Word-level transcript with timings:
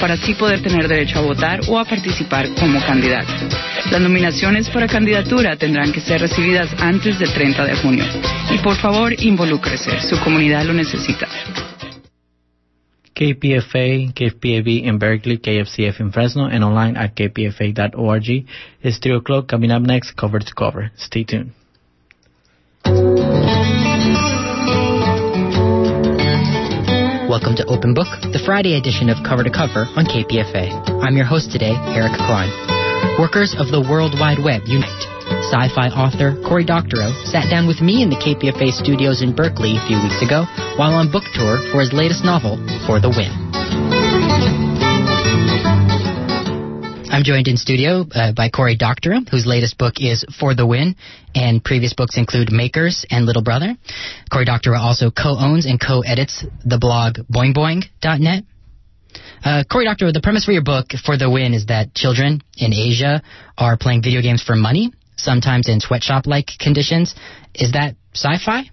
para 0.00 0.14
así 0.14 0.34
poder 0.34 0.60
tener 0.62 0.88
derecho 0.88 1.18
a 1.18 1.22
votar 1.22 1.60
o 1.68 1.78
a 1.78 1.84
participar 1.84 2.48
como 2.58 2.80
candidato. 2.80 3.32
Las 3.90 4.00
nominaciones 4.00 4.68
para 4.70 4.86
candidatura 4.86 5.56
tendrán 5.56 5.92
que 5.92 6.00
ser 6.00 6.20
recibidas 6.20 6.70
antes 6.78 7.18
del 7.18 7.32
30 7.32 7.64
de 7.64 7.76
junio. 7.76 8.04
Y 8.50 8.58
por 8.58 8.76
favor, 8.76 9.12
involúcrese, 9.18 10.00
su 10.00 10.18
comunidad 10.20 10.64
lo 10.64 10.74
necesita. 10.74 11.28
KPFA, 13.18 14.12
KPAB 14.14 14.86
in 14.86 14.98
Berkeley, 14.98 15.38
KFCF 15.38 16.00
in 16.00 16.12
Fresno, 16.12 16.46
and 16.46 16.62
online 16.62 16.96
at 16.96 17.16
kpfa.org. 17.16 18.46
It's 18.80 18.98
3 18.98 19.16
o'clock. 19.16 19.48
Coming 19.48 19.72
up 19.72 19.82
next, 19.82 20.12
cover 20.12 20.38
to 20.38 20.54
cover. 20.54 20.92
Stay 20.96 21.24
tuned. 21.24 21.52
Welcome 27.38 27.54
to 27.62 27.70
Open 27.70 27.94
Book, 27.94 28.10
the 28.34 28.42
Friday 28.42 28.74
edition 28.74 29.06
of 29.06 29.22
Cover 29.22 29.46
to 29.46 29.54
Cover 29.54 29.86
on 29.94 30.10
KPFA. 30.10 30.74
I'm 31.06 31.14
your 31.14 31.22
host 31.24 31.54
today, 31.54 31.70
Eric 31.94 32.18
Klein. 32.18 32.50
Workers 33.14 33.54
of 33.54 33.70
the 33.70 33.78
World 33.78 34.18
Wide 34.18 34.42
Web 34.42 34.66
unite. 34.66 35.06
Sci-fi 35.46 35.86
author 35.94 36.34
Cory 36.42 36.66
Doctorow 36.66 37.14
sat 37.30 37.46
down 37.46 37.70
with 37.70 37.78
me 37.78 38.02
in 38.02 38.10
the 38.10 38.18
KPFA 38.18 38.74
studios 38.74 39.22
in 39.22 39.38
Berkeley 39.38 39.78
a 39.78 39.86
few 39.86 40.02
weeks 40.02 40.18
ago 40.18 40.50
while 40.82 40.98
on 40.98 41.14
book 41.14 41.22
tour 41.30 41.62
for 41.70 41.78
his 41.78 41.94
latest 41.94 42.26
novel, 42.26 42.58
For 42.90 42.98
the 42.98 43.14
Win. 43.14 43.30
I'm 47.14 47.22
joined 47.22 47.46
in 47.46 47.56
studio 47.56 48.02
uh, 48.14 48.34
by 48.34 48.50
Cory 48.50 48.74
Doctorow, 48.74 49.22
whose 49.30 49.46
latest 49.46 49.78
book 49.78 50.02
is 50.02 50.26
For 50.38 50.54
the 50.58 50.66
Win, 50.66 50.94
and 51.34 51.62
previous 51.62 51.94
books 51.94 52.16
include 52.16 52.52
Makers 52.52 53.04
and 53.10 53.26
Little 53.26 53.42
Brother. 53.42 53.76
Cory 54.30 54.44
Doctorow 54.44 54.78
also 54.78 55.10
co-owns 55.10 55.66
and 55.66 55.80
co-edits 55.80 56.44
the 56.64 56.78
blog 56.78 57.18
boingboing.net. 57.32 58.44
Uh, 59.44 59.64
Cory 59.70 59.84
Doctorow, 59.84 60.12
the 60.12 60.20
premise 60.20 60.44
for 60.44 60.52
your 60.52 60.62
book, 60.62 60.86
For 61.04 61.16
the 61.16 61.30
Win, 61.30 61.54
is 61.54 61.66
that 61.66 61.94
children 61.94 62.40
in 62.56 62.72
Asia 62.72 63.22
are 63.56 63.76
playing 63.76 64.02
video 64.02 64.20
games 64.20 64.42
for 64.42 64.56
money, 64.56 64.92
sometimes 65.16 65.68
in 65.68 65.80
sweatshop-like 65.80 66.50
conditions. 66.58 67.14
Is 67.54 67.72
that 67.72 67.94
sci-fi? 68.14 68.70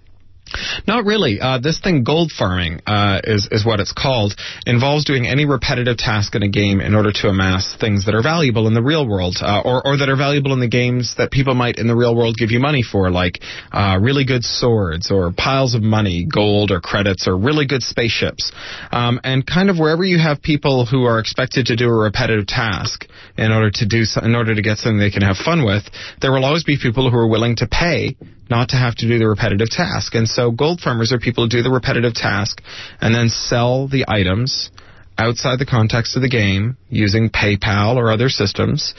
Not 0.86 1.04
really. 1.04 1.40
Uh, 1.40 1.58
this 1.58 1.80
thing, 1.80 2.04
gold 2.04 2.30
farming, 2.30 2.80
uh, 2.86 3.20
is 3.24 3.48
is 3.50 3.64
what 3.64 3.80
it's 3.80 3.92
called. 3.92 4.34
Involves 4.66 5.04
doing 5.04 5.26
any 5.26 5.44
repetitive 5.44 5.96
task 5.96 6.34
in 6.34 6.42
a 6.42 6.48
game 6.48 6.80
in 6.80 6.94
order 6.94 7.12
to 7.12 7.28
amass 7.28 7.76
things 7.78 8.06
that 8.06 8.14
are 8.14 8.22
valuable 8.22 8.66
in 8.66 8.74
the 8.74 8.82
real 8.82 9.06
world, 9.06 9.36
uh, 9.40 9.62
or 9.64 9.86
or 9.86 9.96
that 9.96 10.08
are 10.08 10.16
valuable 10.16 10.52
in 10.52 10.60
the 10.60 10.68
games 10.68 11.14
that 11.18 11.30
people 11.30 11.54
might 11.54 11.78
in 11.78 11.88
the 11.88 11.96
real 11.96 12.14
world 12.14 12.36
give 12.36 12.50
you 12.50 12.60
money 12.60 12.82
for, 12.82 13.10
like 13.10 13.40
uh, 13.72 13.98
really 14.00 14.24
good 14.24 14.44
swords 14.44 15.10
or 15.10 15.32
piles 15.32 15.74
of 15.74 15.82
money, 15.82 16.26
gold 16.32 16.70
or 16.70 16.80
credits, 16.80 17.26
or 17.26 17.36
really 17.36 17.66
good 17.66 17.82
spaceships. 17.82 18.52
Um, 18.92 19.20
and 19.24 19.46
kind 19.46 19.70
of 19.70 19.78
wherever 19.78 20.04
you 20.04 20.18
have 20.18 20.42
people 20.42 20.86
who 20.86 21.04
are 21.04 21.18
expected 21.18 21.66
to 21.66 21.76
do 21.76 21.88
a 21.88 21.94
repetitive 21.94 22.46
task 22.46 23.06
in 23.36 23.52
order 23.52 23.70
to 23.70 23.86
do 23.86 24.04
so, 24.04 24.20
in 24.22 24.34
order 24.34 24.54
to 24.54 24.62
get 24.62 24.78
something 24.78 24.98
they 24.98 25.10
can 25.10 25.22
have 25.22 25.36
fun 25.36 25.64
with, 25.64 25.84
there 26.20 26.32
will 26.32 26.44
always 26.44 26.64
be 26.64 26.78
people 26.80 27.10
who 27.10 27.16
are 27.16 27.26
willing 27.28 27.56
to 27.56 27.66
pay 27.66 28.16
not 28.50 28.70
to 28.70 28.76
have 28.76 28.94
to 28.96 29.08
do 29.08 29.18
the 29.18 29.26
repetitive 29.26 29.70
task. 29.70 30.14
And 30.14 30.28
so 30.28 30.50
gold 30.50 30.80
farmers 30.80 31.12
are 31.12 31.18
people 31.18 31.44
who 31.44 31.50
do 31.50 31.62
the 31.62 31.70
repetitive 31.70 32.14
task 32.14 32.62
and 33.00 33.14
then 33.14 33.28
sell 33.28 33.88
the 33.88 34.04
items 34.08 34.70
outside 35.18 35.58
the 35.58 35.66
context 35.66 36.16
of 36.16 36.22
the 36.22 36.28
game 36.28 36.76
using 36.88 37.30
PayPal 37.30 37.96
or 37.96 38.10
other 38.10 38.28
systems 38.28 38.94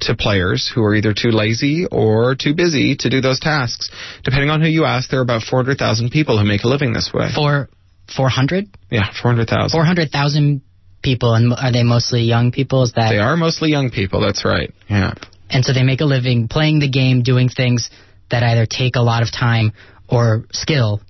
to 0.00 0.14
players 0.14 0.70
who 0.72 0.82
are 0.82 0.94
either 0.94 1.12
too 1.12 1.30
lazy 1.30 1.86
or 1.90 2.34
too 2.34 2.54
busy 2.54 2.96
to 2.96 3.10
do 3.10 3.20
those 3.20 3.40
tasks. 3.40 3.90
Depending 4.24 4.50
on 4.50 4.60
who 4.60 4.68
you 4.68 4.84
ask, 4.84 5.10
there 5.10 5.20
are 5.20 5.22
about 5.22 5.42
400,000 5.42 6.10
people 6.10 6.38
who 6.38 6.44
make 6.44 6.62
a 6.62 6.68
living 6.68 6.92
this 6.92 7.10
way. 7.12 7.30
For 7.34 7.68
400? 8.16 8.66
Yeah, 8.90 9.10
400,000. 9.20 9.70
400,000 9.70 10.62
people, 11.02 11.34
and 11.34 11.52
are 11.52 11.72
they 11.72 11.82
mostly 11.82 12.22
young 12.22 12.52
people? 12.52 12.84
Is 12.84 12.92
that 12.92 13.10
They 13.10 13.18
are 13.18 13.36
mostly 13.36 13.70
young 13.70 13.90
people, 13.90 14.20
that's 14.20 14.44
right. 14.44 14.72
Yeah. 14.88 15.14
And 15.50 15.64
so 15.64 15.72
they 15.72 15.82
make 15.82 16.00
a 16.00 16.04
living 16.04 16.48
playing 16.48 16.78
the 16.78 16.88
game, 16.88 17.22
doing 17.22 17.48
things 17.48 17.90
that 18.30 18.42
either 18.42 18.66
take 18.66 18.96
a 18.96 19.02
lot 19.02 19.22
of 19.22 19.30
time 19.32 19.72
or 20.08 20.44
skill, 20.52 21.00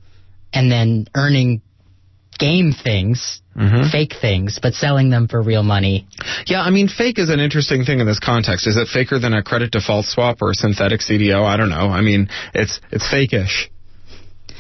and 0.53 0.71
then 0.71 1.07
earning 1.15 1.63
game 2.39 2.73
things, 2.73 3.43
Mhm. 3.57 3.91
fake 3.91 4.15
things, 4.21 4.61
but 4.63 4.75
selling 4.75 5.11
them 5.11 5.27
for 5.27 5.43
real 5.43 5.65
money. 5.65 6.07
Yeah, 6.47 6.63
I 6.63 6.71
mean, 6.71 6.87
fake 6.87 7.19
is 7.19 7.31
an 7.31 7.41
interesting 7.41 7.85
thing 7.85 7.99
in 7.99 8.07
this 8.07 8.21
context. 8.21 8.67
Is 8.67 8.77
it 8.77 8.87
faker 8.89 9.19
than 9.19 9.35
a 9.35 9.43
credit 9.43 9.73
default 9.73 10.07
swap 10.07 10.41
or 10.41 10.51
a 10.51 10.55
synthetic 10.55 11.01
CDO? 11.01 11.45
I 11.45 11.57
don't 11.57 11.69
know. 11.69 11.91
I 11.91 12.01
mean, 12.01 12.29
it's 12.55 12.81
it's 12.93 13.07
fake-ish. 13.09 13.71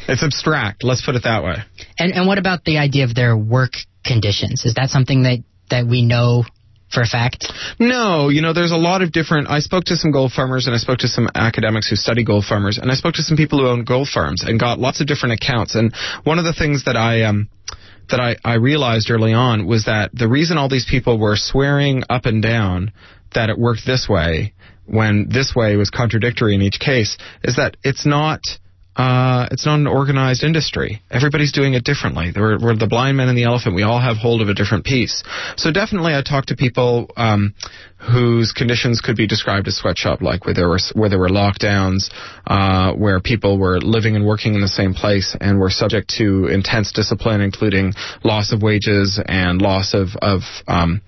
It's 0.08 0.22
abstract. 0.22 0.82
Let's 0.82 1.02
put 1.02 1.14
it 1.14 1.22
that 1.22 1.44
way. 1.44 1.62
And 1.98 2.12
and 2.14 2.26
what 2.26 2.38
about 2.38 2.64
the 2.64 2.78
idea 2.78 3.04
of 3.04 3.14
their 3.14 3.36
work 3.36 3.74
conditions? 4.04 4.64
Is 4.64 4.74
that 4.74 4.90
something 4.90 5.22
that 5.22 5.38
that 5.70 5.86
we 5.86 6.02
know 6.02 6.44
for 6.90 7.02
a 7.02 7.06
fact? 7.06 7.52
No, 7.78 8.28
you 8.28 8.42
know, 8.42 8.52
there's 8.52 8.72
a 8.72 8.76
lot 8.76 9.02
of 9.02 9.12
different. 9.12 9.48
I 9.50 9.60
spoke 9.60 9.84
to 9.84 9.96
some 9.96 10.10
gold 10.10 10.32
farmers 10.32 10.66
and 10.66 10.74
I 10.74 10.78
spoke 10.78 10.98
to 10.98 11.08
some 11.08 11.28
academics 11.34 11.88
who 11.88 11.96
study 11.96 12.24
gold 12.24 12.44
farmers, 12.44 12.78
and 12.78 12.90
I 12.90 12.94
spoke 12.94 13.14
to 13.14 13.22
some 13.22 13.36
people 13.36 13.58
who 13.58 13.68
own 13.68 13.84
gold 13.84 14.08
farms 14.08 14.42
and 14.46 14.58
got 14.58 14.78
lots 14.78 15.00
of 15.00 15.06
different 15.06 15.40
accounts. 15.40 15.74
And 15.74 15.94
one 16.24 16.38
of 16.38 16.44
the 16.44 16.54
things 16.54 16.84
that 16.84 16.96
I 16.96 17.22
um 17.22 17.48
that 18.10 18.20
I, 18.20 18.36
I 18.42 18.54
realized 18.54 19.10
early 19.10 19.32
on 19.32 19.66
was 19.66 19.84
that 19.84 20.10
the 20.14 20.28
reason 20.28 20.56
all 20.56 20.68
these 20.68 20.86
people 20.88 21.18
were 21.18 21.36
swearing 21.36 22.02
up 22.08 22.24
and 22.24 22.42
down 22.42 22.92
that 23.34 23.50
it 23.50 23.58
worked 23.58 23.82
this 23.84 24.06
way 24.08 24.54
when 24.86 25.28
this 25.30 25.52
way 25.54 25.76
was 25.76 25.90
contradictory 25.90 26.54
in 26.54 26.62
each 26.62 26.80
case 26.80 27.18
is 27.44 27.56
that 27.56 27.76
it's 27.84 28.06
not 28.06 28.40
uh, 28.98 29.46
it's 29.52 29.64
not 29.64 29.78
an 29.78 29.86
organized 29.86 30.42
industry. 30.42 31.00
Everybody's 31.08 31.52
doing 31.52 31.74
it 31.74 31.84
differently. 31.84 32.32
We're, 32.34 32.58
we're 32.58 32.76
the 32.76 32.88
blind 32.88 33.16
man 33.16 33.28
and 33.28 33.38
the 33.38 33.44
elephant. 33.44 33.76
We 33.76 33.84
all 33.84 34.00
have 34.00 34.16
hold 34.16 34.42
of 34.42 34.48
a 34.48 34.54
different 34.54 34.84
piece. 34.84 35.22
So 35.56 35.70
definitely, 35.70 36.14
I 36.14 36.22
talked 36.22 36.48
to 36.48 36.56
people 36.56 37.08
um, 37.16 37.54
whose 37.98 38.50
conditions 38.50 39.00
could 39.00 39.16
be 39.16 39.28
described 39.28 39.68
as 39.68 39.76
sweatshop-like, 39.76 40.44
where 40.44 40.54
there 40.54 40.68
were 40.68 40.80
where 40.94 41.08
there 41.08 41.18
were 41.20 41.28
lockdowns, 41.28 42.10
uh, 42.48 42.92
where 42.94 43.20
people 43.20 43.56
were 43.56 43.80
living 43.80 44.16
and 44.16 44.26
working 44.26 44.54
in 44.54 44.60
the 44.60 44.68
same 44.68 44.94
place 44.94 45.36
and 45.40 45.60
were 45.60 45.70
subject 45.70 46.12
to 46.18 46.46
intense 46.46 46.90
discipline, 46.92 47.40
including 47.40 47.94
loss 48.24 48.52
of 48.52 48.62
wages 48.62 49.20
and 49.24 49.62
loss 49.62 49.94
of 49.94 50.08
of 50.20 50.40
um, 50.66 51.02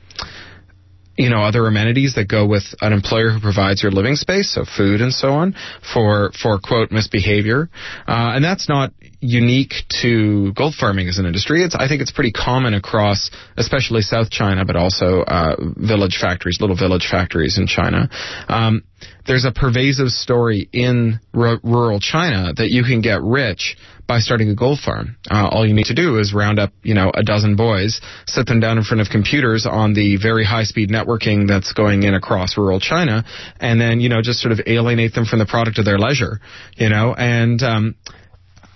you 1.16 1.28
know 1.28 1.42
other 1.42 1.66
amenities 1.66 2.14
that 2.14 2.28
go 2.28 2.46
with 2.46 2.62
an 2.80 2.92
employer 2.92 3.30
who 3.30 3.40
provides 3.40 3.82
your 3.82 3.92
living 3.92 4.16
space, 4.16 4.54
so 4.54 4.64
food 4.64 5.00
and 5.00 5.12
so 5.12 5.32
on, 5.32 5.54
for 5.92 6.30
for 6.40 6.58
quote 6.58 6.90
misbehavior, 6.90 7.68
uh, 8.06 8.32
and 8.34 8.44
that's 8.44 8.68
not 8.68 8.92
unique 9.20 9.74
to 10.02 10.52
gold 10.54 10.74
farming 10.74 11.08
as 11.08 11.18
an 11.18 11.26
industry. 11.26 11.62
It's 11.62 11.74
I 11.74 11.88
think 11.88 12.00
it's 12.00 12.12
pretty 12.12 12.32
common 12.32 12.74
across, 12.74 13.30
especially 13.56 14.00
South 14.02 14.30
China, 14.30 14.64
but 14.64 14.76
also 14.76 15.20
uh, 15.20 15.56
village 15.76 16.18
factories, 16.20 16.58
little 16.60 16.76
village 16.76 17.06
factories 17.10 17.58
in 17.58 17.66
China. 17.66 18.08
Um, 18.48 18.84
there's 19.26 19.44
a 19.44 19.52
pervasive 19.52 20.08
story 20.08 20.68
in 20.72 21.20
r- 21.34 21.58
rural 21.62 22.00
China 22.00 22.52
that 22.54 22.70
you 22.70 22.82
can 22.82 23.00
get 23.00 23.22
rich 23.22 23.76
by 24.10 24.18
starting 24.18 24.50
a 24.50 24.56
gold 24.56 24.80
farm. 24.80 25.16
Uh, 25.30 25.46
all 25.52 25.64
you 25.64 25.72
need 25.72 25.86
to 25.86 25.94
do 25.94 26.18
is 26.18 26.34
round 26.34 26.58
up, 26.58 26.72
you 26.82 26.94
know, 26.94 27.12
a 27.14 27.22
dozen 27.22 27.54
boys, 27.54 28.00
sit 28.26 28.44
them 28.44 28.58
down 28.58 28.76
in 28.76 28.82
front 28.82 29.00
of 29.00 29.06
computers 29.08 29.68
on 29.70 29.94
the 29.94 30.16
very 30.16 30.44
high-speed 30.44 30.90
networking 30.90 31.46
that's 31.46 31.72
going 31.72 32.02
in 32.02 32.12
across 32.14 32.58
rural 32.58 32.80
China, 32.80 33.24
and 33.60 33.80
then, 33.80 34.00
you 34.00 34.08
know, 34.08 34.20
just 34.20 34.40
sort 34.40 34.50
of 34.50 34.58
alienate 34.66 35.14
them 35.14 35.26
from 35.26 35.38
the 35.38 35.46
product 35.46 35.78
of 35.78 35.84
their 35.84 35.96
leisure, 35.96 36.40
you 36.74 36.88
know, 36.88 37.14
and 37.14 37.62
um, 37.62 37.94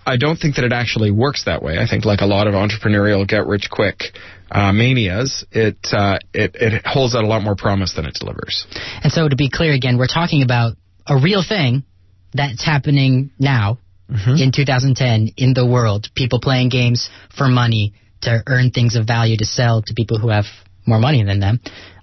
I 0.07 0.19
don't 0.19 0.37
think 0.37 0.55
that 0.55 0.65
it 0.65 0.73
actually 0.73 1.11
works 1.11 1.47
that 1.47 1.65
way. 1.65 1.79
I 1.79 1.87
think, 1.91 2.05
like 2.05 2.21
a 2.21 2.27
lot 2.27 2.47
of 2.47 2.55
entrepreneurial 2.55 3.27
get-rich-quick 3.27 3.99
uh, 4.53 4.73
manias, 4.73 5.45
it, 5.51 5.79
uh, 5.91 6.19
it 6.33 6.55
it 6.55 6.87
holds 6.87 7.17
out 7.17 7.25
a 7.25 7.27
lot 7.27 7.43
more 7.43 7.57
promise 7.57 7.95
than 7.97 8.07
it 8.07 8.15
delivers. 8.21 8.69
And 9.03 9.11
so 9.13 9.29
to 9.29 9.35
be 9.35 9.51
clear 9.51 9.73
again, 9.73 9.99
we're 9.99 10.07
talking 10.07 10.43
about 10.43 10.77
a 11.09 11.17
real 11.19 11.43
thing 11.43 11.83
that's 12.33 12.65
happening 12.65 13.33
now 13.41 13.79
in 14.09 14.53
2010 14.53 15.33
in 15.37 15.55
the 15.55 15.67
world. 15.67 16.09
People 16.15 16.41
playing 16.41 16.69
games 16.69 17.11
for 17.37 17.49
money 17.49 17.95
to 18.23 18.43
earn 18.47 18.71
things 18.71 18.97
of 18.97 19.07
value 19.07 19.37
to 19.37 19.45
sell 19.45 19.83
to 19.83 19.95
people 19.95 20.19
who 20.19 20.29
have 20.29 20.45
more 20.87 20.99
money 20.99 21.23
than 21.25 21.41
them. 21.41 21.61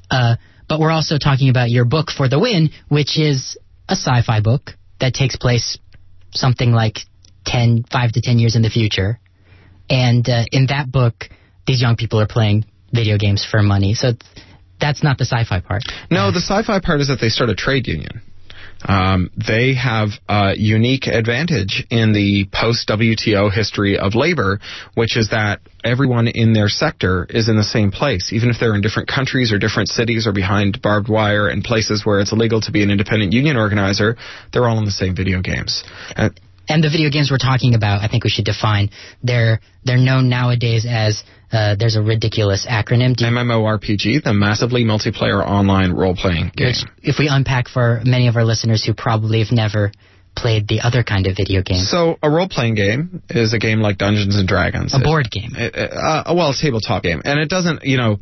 Uh, 0.10 0.36
but 0.68 0.80
we're 0.80 0.92
also 0.92 1.18
talking 1.18 1.50
about 1.50 1.70
your 1.70 1.86
book 1.86 2.10
for 2.16 2.30
the 2.30 2.40
win, 2.40 2.70
which 2.88 3.20
is 3.20 3.58
a 3.90 3.94
sci-fi 3.94 4.40
book 4.42 4.72
that 5.00 5.14
takes 5.14 5.36
place 5.36 5.78
something 6.34 6.72
like 6.72 7.00
10, 7.46 7.86
5 7.92 8.12
to 8.14 8.22
10 8.22 8.40
years 8.40 8.56
in 8.56 8.62
the 8.62 8.70
future. 8.70 9.20
And 9.90 10.28
uh, 10.30 10.46
in 10.52 10.68
that 10.68 10.92
book, 10.92 11.26
these 11.68 11.82
young 11.82 11.96
people 11.96 12.20
are 12.20 12.28
playing 12.28 12.66
video 12.94 13.18
games 13.18 13.46
for 13.50 13.62
money. 13.62 13.94
So 13.94 14.14
that's 14.80 15.04
not 15.04 15.18
the 15.18 15.26
sci-fi 15.26 15.60
part. 15.60 15.84
No, 16.10 16.32
the 16.32 16.40
sci-fi 16.40 16.80
part 16.80 17.02
is 17.02 17.08
that 17.08 17.20
they 17.20 17.30
start 17.30 17.50
a 17.50 17.56
trade 17.56 17.88
union. 17.88 18.22
Um, 18.84 19.30
they 19.36 19.76
have 19.76 20.10
a 20.28 20.54
unique 20.58 21.08
advantage 21.08 21.86
in 21.90 22.14
the 22.14 22.48
post 22.52 22.88
WTO 22.88 23.52
history 23.52 23.98
of 23.98 24.16
labor, 24.16 24.60
which 24.96 25.18
is 25.18 25.30
that 25.30 25.62
everyone 25.84 26.28
in 26.28 26.54
their 26.54 26.70
sector 26.70 27.26
is 27.30 27.50
in 27.50 27.56
the 27.56 27.64
same 27.64 27.92
place, 27.92 28.32
even 28.34 28.50
if 28.50 28.58
they're 28.60 28.76
in 28.76 28.82
different 28.82 29.10
countries 29.10 29.52
or 29.52 29.60
different 29.60 29.90
cities 29.90 30.28
or 30.28 30.32
behind 30.32 30.82
barbed 30.82 31.10
wire 31.10 31.48
and 31.48 31.64
places 31.64 32.06
where 32.06 32.20
it's 32.20 32.32
illegal 32.32 32.62
to 32.62 32.72
be 32.72 32.84
an 32.84 32.92
independent 32.92 33.34
union 33.34 33.58
organizer. 33.58 34.18
They're 34.54 34.68
all 34.68 34.78
in 34.78 34.86
the 34.86 34.92
same 34.92 35.16
video 35.16 35.42
games. 35.42 35.84
And 36.16 36.40
and 36.70 36.84
the 36.84 36.90
video 36.90 37.10
games 37.10 37.30
we're 37.32 37.38
talking 37.38 37.76
about, 37.76 38.02
I 38.02 38.08
think 38.08 38.24
we 38.24 38.30
should 38.30 38.46
define. 38.46 38.90
They're 39.24 39.60
they're 39.84 39.98
known 39.98 40.30
nowadays 40.30 40.86
as 40.88 41.24
uh, 41.52 41.76
there's 41.78 41.96
a 41.96 42.02
ridiculous 42.02 42.66
acronym. 42.70 43.16
Do 43.16 43.26
you- 43.26 43.32
MMORPG, 43.32 44.24
the 44.24 44.34
massively 44.34 44.86
multiplayer 44.86 45.46
online 45.46 45.92
role-playing 45.92 46.52
game. 46.56 46.68
which, 46.68 46.86
if 47.04 47.16
we 47.20 47.28
unpack 47.28 47.68
for 47.68 48.02
many 48.06 48.28
of 48.28 48.36
our 48.38 48.46
listeners 48.46 48.84
who 48.86 48.94
probably 48.94 49.40
have 49.40 49.52
never 49.52 49.92
played 50.36 50.68
the 50.68 50.82
other 50.82 51.04
kind 51.04 51.28
of 51.28 51.36
video 51.36 51.62
game, 51.62 51.84
So 51.84 52.18
a 52.24 52.30
role-playing 52.30 52.76
game 52.76 53.22
is 53.30 53.54
a 53.54 53.60
game 53.60 53.80
like 53.82 53.98
Dungeons 53.98 54.38
and 54.38 54.48
Dragons. 54.48 54.94
a 54.94 55.00
board 55.00 55.30
game. 55.30 55.52
It- 55.56 55.76
uh, 55.76 56.34
well, 56.36 56.52
a 56.52 56.54
tabletop 56.56 57.04
game, 57.04 57.22
and 57.26 57.40
it 57.40 57.50
doesn't, 57.50 57.84
you 57.84 57.98
know, 57.98 58.20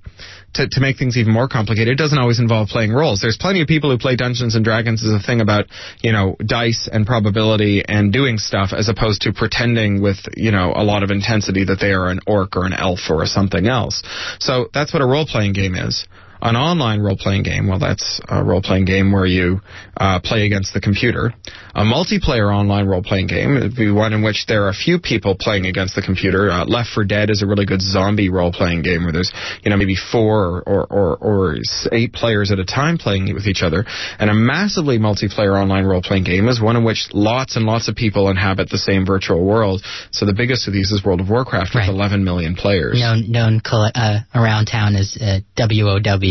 to, 0.55 0.67
to 0.67 0.79
make 0.81 0.97
things 0.97 1.15
even 1.17 1.31
more 1.31 1.47
complicated, 1.47 1.89
it 1.93 1.97
doesn't 2.01 2.17
always 2.17 2.39
involve 2.39 2.69
playing 2.69 2.91
roles. 2.91 3.21
There's 3.21 3.37
plenty 3.37 3.61
of 3.61 3.67
people 3.67 3.91
who 3.91 3.97
play 3.99 4.15
Dungeons 4.15 4.55
and 4.55 4.65
Dragons 4.65 5.03
as 5.05 5.11
a 5.13 5.19
thing 5.23 5.41
about, 5.41 5.65
you 6.01 6.11
know, 6.11 6.35
dice 6.43 6.89
and 6.91 7.05
probability 7.05 7.83
and 7.87 8.11
doing 8.11 8.39
stuff, 8.39 8.73
as 8.73 8.89
opposed 8.89 9.21
to 9.21 9.31
pretending 9.33 10.01
with, 10.01 10.17
you 10.35 10.51
know, 10.51 10.73
a 10.75 10.83
lot 10.83 11.03
of 11.03 11.11
intensity 11.11 11.65
that 11.65 11.79
they 11.79 11.91
are 11.91 12.09
an 12.09 12.19
orc 12.25 12.55
or 12.55 12.65
an 12.65 12.73
elf 12.73 12.99
or 13.11 13.25
something 13.27 13.67
else. 13.67 14.01
So 14.39 14.69
that's 14.73 14.91
what 14.91 15.03
a 15.03 15.05
role-playing 15.05 15.53
game 15.53 15.75
is. 15.75 16.07
An 16.41 16.55
online 16.55 17.01
role-playing 17.01 17.43
game, 17.43 17.67
well, 17.67 17.79
that's 17.79 18.21
a 18.29 18.43
role-playing 18.43 18.85
game 18.85 19.11
where 19.11 19.25
you 19.25 19.59
uh, 19.97 20.19
play 20.23 20.45
against 20.45 20.73
the 20.73 20.79
computer. 20.79 21.33
A 21.75 21.83
multiplayer 21.83 22.53
online 22.53 22.87
role-playing 22.87 23.27
game 23.27 23.55
would 23.55 23.75
be 23.75 23.91
one 23.91 24.13
in 24.13 24.23
which 24.23 24.45
there 24.47 24.63
are 24.63 24.69
a 24.69 24.73
few 24.73 24.99
people 24.99 25.35
playing 25.37 25.65
against 25.65 25.95
the 25.95 26.01
computer. 26.01 26.49
Uh, 26.49 26.65
Left 26.65 26.89
4 26.95 27.03
Dead 27.03 27.29
is 27.29 27.41
a 27.41 27.45
really 27.45 27.65
good 27.65 27.81
zombie 27.81 28.29
role-playing 28.29 28.83
game 28.83 29.03
where 29.03 29.11
there's, 29.11 29.31
you 29.63 29.69
know, 29.69 29.77
maybe 29.77 29.95
four 29.95 30.63
or, 30.65 30.85
or, 30.85 31.17
or 31.17 31.55
eight 31.91 32.13
players 32.13 32.51
at 32.51 32.59
a 32.59 32.65
time 32.65 32.97
playing 32.97 33.33
with 33.33 33.45
each 33.45 33.61
other. 33.61 33.85
And 34.17 34.29
a 34.29 34.33
massively 34.33 34.97
multiplayer 34.97 35.59
online 35.61 35.85
role-playing 35.85 36.23
game 36.23 36.47
is 36.47 36.61
one 36.61 36.77
in 36.77 36.83
which 36.85 37.09
lots 37.13 37.55
and 37.57 37.65
lots 37.65 37.89
of 37.89 37.95
people 37.95 38.29
inhabit 38.29 38.69
the 38.69 38.77
same 38.77 39.05
virtual 39.05 39.43
world. 39.43 39.83
So 40.11 40.25
the 40.25 40.33
biggest 40.33 40.67
of 40.67 40.73
these 40.73 40.91
is 40.91 41.03
World 41.03 41.19
of 41.19 41.29
Warcraft 41.29 41.71
with 41.75 41.79
Right. 41.79 41.89
11 41.89 42.23
million 42.23 42.55
players. 42.55 42.99
Known 42.99 43.31
known 43.31 43.61
uh, 43.65 44.19
around 44.35 44.65
town 44.65 44.95
as 44.95 45.17
uh, 45.19 45.39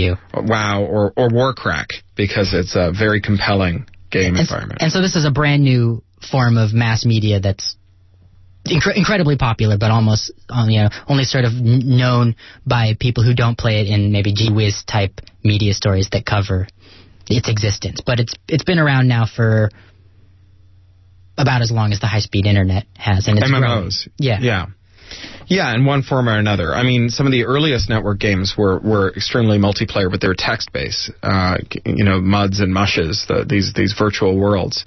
WOW. 0.06 0.18
WoW 0.34 0.84
or, 0.84 1.12
or 1.16 1.28
Warcrack 1.30 1.88
because 2.16 2.52
it's 2.54 2.74
a 2.76 2.92
very 2.96 3.20
compelling 3.20 3.86
game 4.10 4.34
And, 4.36 4.40
environment. 4.40 4.80
and 4.82 4.92
so 4.92 5.00
this 5.02 5.16
is 5.16 5.24
a 5.24 5.30
brand 5.30 5.62
new 5.62 6.02
form 6.30 6.56
of 6.56 6.72
mass 6.72 7.04
media 7.04 7.40
that's 7.40 7.76
incre- 8.66 8.96
incredibly 8.96 9.36
popular, 9.36 9.76
but 9.78 9.90
almost 9.90 10.32
um, 10.48 10.68
you 10.70 10.80
know 10.82 10.88
only 11.08 11.24
sort 11.24 11.44
of 11.44 11.52
known 11.54 12.34
by 12.66 12.94
people 12.98 13.22
who 13.24 13.34
don't 13.34 13.56
play 13.58 13.80
it 13.80 13.86
in 13.88 14.12
maybe 14.12 14.32
G 14.32 14.50
Wiz 14.52 14.84
type 14.84 15.20
media 15.44 15.74
stories 15.74 16.08
that 16.12 16.24
cover 16.26 16.66
its 17.28 17.48
existence. 17.48 18.00
But 18.04 18.20
it's 18.20 18.34
it's 18.48 18.64
been 18.64 18.78
around 18.78 19.08
now 19.08 19.26
for 19.26 19.70
about 21.36 21.62
as 21.62 21.70
long 21.70 21.92
as 21.92 22.00
the 22.00 22.06
high 22.06 22.18
speed 22.20 22.46
internet 22.46 22.86
has, 22.96 23.28
and 23.28 23.38
it's 23.38 23.48
grown. 23.50 23.62
MMOs. 23.62 24.08
Yeah. 24.18 24.38
Yeah. 24.40 24.66
Yeah, 25.46 25.74
in 25.74 25.84
one 25.84 26.02
form 26.02 26.28
or 26.28 26.38
another. 26.38 26.74
I 26.74 26.82
mean, 26.82 27.08
some 27.08 27.26
of 27.26 27.32
the 27.32 27.44
earliest 27.44 27.88
network 27.88 28.18
games 28.18 28.54
were, 28.58 28.78
were 28.80 29.08
extremely 29.14 29.58
multiplayer, 29.58 30.10
but 30.10 30.20
they 30.20 30.28
were 30.28 30.36
text 30.36 30.72
based. 30.72 31.10
Uh, 31.22 31.56
you 31.86 32.04
know, 32.04 32.20
muds 32.20 32.60
and 32.60 32.72
mushes, 32.72 33.24
the, 33.28 33.44
these 33.48 33.72
these 33.74 33.94
virtual 33.98 34.38
worlds. 34.38 34.84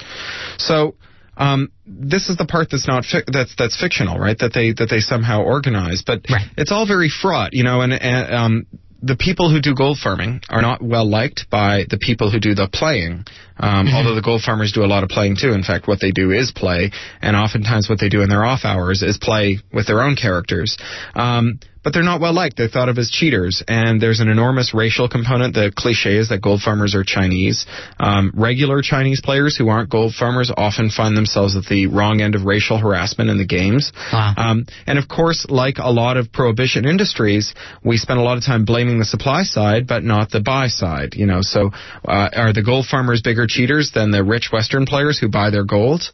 So 0.58 0.96
um, 1.38 1.72
this 1.88 2.30
is 2.30 2.38
the 2.38 2.46
part 2.46 2.70
that's 2.70 2.88
not 2.88 3.06
fi- 3.06 3.24
that's 3.32 3.56
that's 3.58 3.80
fictional, 3.80 4.20
right? 4.20 4.38
That 4.38 4.54
they 4.54 4.74
that 4.74 4.90
they 4.90 5.00
somehow 5.00 5.42
organize, 5.42 6.04
but 6.06 6.22
Right. 6.30 6.46
it's 6.58 6.72
all 6.72 6.86
very 6.86 7.10
fraught, 7.10 7.54
you 7.54 7.64
know, 7.64 7.82
and, 7.82 7.94
and 7.94 8.36
um, 8.36 8.66
the 9.02 9.16
people 9.18 9.50
who 9.50 9.60
do 9.60 9.74
gold 9.74 9.98
farming 9.98 10.42
are 10.50 10.62
not 10.62 10.82
well 10.82 11.10
liked 11.10 11.50
by 11.50 11.86
the 11.90 11.98
people 11.98 12.30
who 12.30 12.40
do 12.40 12.54
the 12.54 12.70
playing. 12.72 13.26
Um, 13.58 13.88
Although 13.94 14.16
the 14.16 14.22
gold 14.22 14.42
farmers 14.42 14.72
do 14.72 14.84
a 14.84 14.90
lot 14.90 15.04
of 15.04 15.10
playing 15.10 15.38
too. 15.40 15.54
In 15.54 15.64
fact, 15.64 15.88
what 15.88 16.00
they 16.00 16.12
do 16.12 16.32
is 16.32 16.52
play, 16.52 16.92
and 17.22 17.36
oftentimes 17.36 17.90
what 17.90 18.00
they 18.00 18.10
do 18.10 18.22
in 18.22 18.30
their 18.30 18.44
off 18.44 18.62
hours 18.64 19.02
is 19.02 19.18
play 19.18 19.60
with 19.74 19.88
their 19.88 20.02
own 20.02 20.16
characters. 20.16 20.78
Um, 21.16 21.60
but 21.84 21.94
they're 21.94 22.04
not 22.04 22.22
well 22.22 22.34
liked. 22.34 22.58
They're 22.58 22.68
thought 22.68 22.90
of 22.90 22.98
as 22.98 23.10
cheaters, 23.10 23.64
and 23.68 24.02
there's 24.02 24.20
an 24.20 24.28
enormous 24.28 24.74
racial 24.74 25.10
component. 25.10 25.54
The 25.54 25.72
cliche 25.76 26.18
is 26.18 26.30
that 26.30 26.42
gold 26.42 26.62
farmers 26.62 26.96
are 26.96 27.04
Chinese. 27.04 27.66
Um, 28.00 28.32
regular 28.36 28.82
Chinese 28.82 29.22
players 29.22 29.56
who 29.58 29.70
aren't 29.70 29.90
gold 29.90 30.14
farmers 30.14 30.52
often 30.56 30.90
find 30.90 31.18
themselves 31.18 31.56
at 31.56 31.66
the 31.66 31.88
wrong 31.88 32.22
end 32.22 32.36
of 32.36 32.46
racial 32.46 32.78
harassment 32.78 33.30
in 33.30 33.38
the 33.38 33.46
games. 33.46 33.92
Wow. 34.14 34.34
Um, 34.38 34.66
and 34.86 35.00
of 35.00 35.08
course, 35.08 35.46
like 35.50 35.78
a 35.78 35.92
lot 35.92 36.18
of 36.18 36.32
prohibition 36.32 36.86
industries, 36.86 37.54
we 37.84 37.98
spend 37.98 38.20
a 38.20 38.24
lot 38.24 38.38
of 38.38 38.44
time 38.44 38.66
blaming 38.66 39.00
the 39.00 39.06
supply 39.06 39.44
side, 39.44 39.88
but 39.88 40.04
not 40.04 40.32
the 40.32 40.42
buy 40.42 40.68
side. 40.68 41.16
You 41.16 41.26
know, 41.26 41.42
so 41.42 41.72
uh, 42.08 42.30
are 42.36 42.54
the 42.54 42.64
gold 42.64 42.86
farmers 42.86 43.22
bigger 43.22 43.48
cheaters 43.48 43.92
than 43.94 44.12
the 44.12 44.24
rich 44.24 44.50
Western 44.52 44.86
players 44.86 45.20
who 45.20 45.30
buy 45.30 45.50
their 45.50 45.66
gold? 45.66 46.12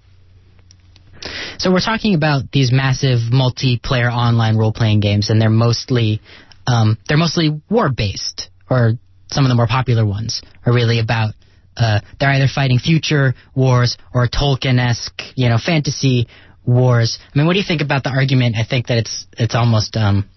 So 1.57 1.71
we're 1.71 1.79
talking 1.79 2.15
about 2.15 2.51
these 2.51 2.71
massive 2.71 3.19
multiplayer 3.31 4.11
online 4.11 4.57
role-playing 4.57 4.99
games, 4.99 5.29
and 5.29 5.41
they're 5.41 5.49
mostly 5.49 6.21
um, 6.65 6.97
they're 7.07 7.17
mostly 7.17 7.61
war-based, 7.69 8.49
or 8.69 8.93
some 9.31 9.45
of 9.45 9.49
the 9.49 9.55
more 9.55 9.67
popular 9.67 10.05
ones 10.05 10.41
are 10.65 10.73
really 10.73 10.99
about 10.99 11.33
uh, 11.77 11.99
they're 12.19 12.31
either 12.31 12.47
fighting 12.53 12.79
future 12.79 13.35
wars 13.55 13.97
or 14.13 14.27
Tolkien-esque, 14.27 15.21
you 15.35 15.47
know, 15.47 15.57
fantasy 15.63 16.27
wars. 16.65 17.19
I 17.33 17.37
mean, 17.37 17.47
what 17.47 17.53
do 17.53 17.59
you 17.59 17.65
think 17.65 17.81
about 17.81 18.03
the 18.03 18.09
argument? 18.09 18.55
I 18.57 18.65
think 18.67 18.87
that 18.87 18.97
it's 18.97 19.27
it's 19.37 19.55
almost 19.55 19.95
um, 19.95 20.27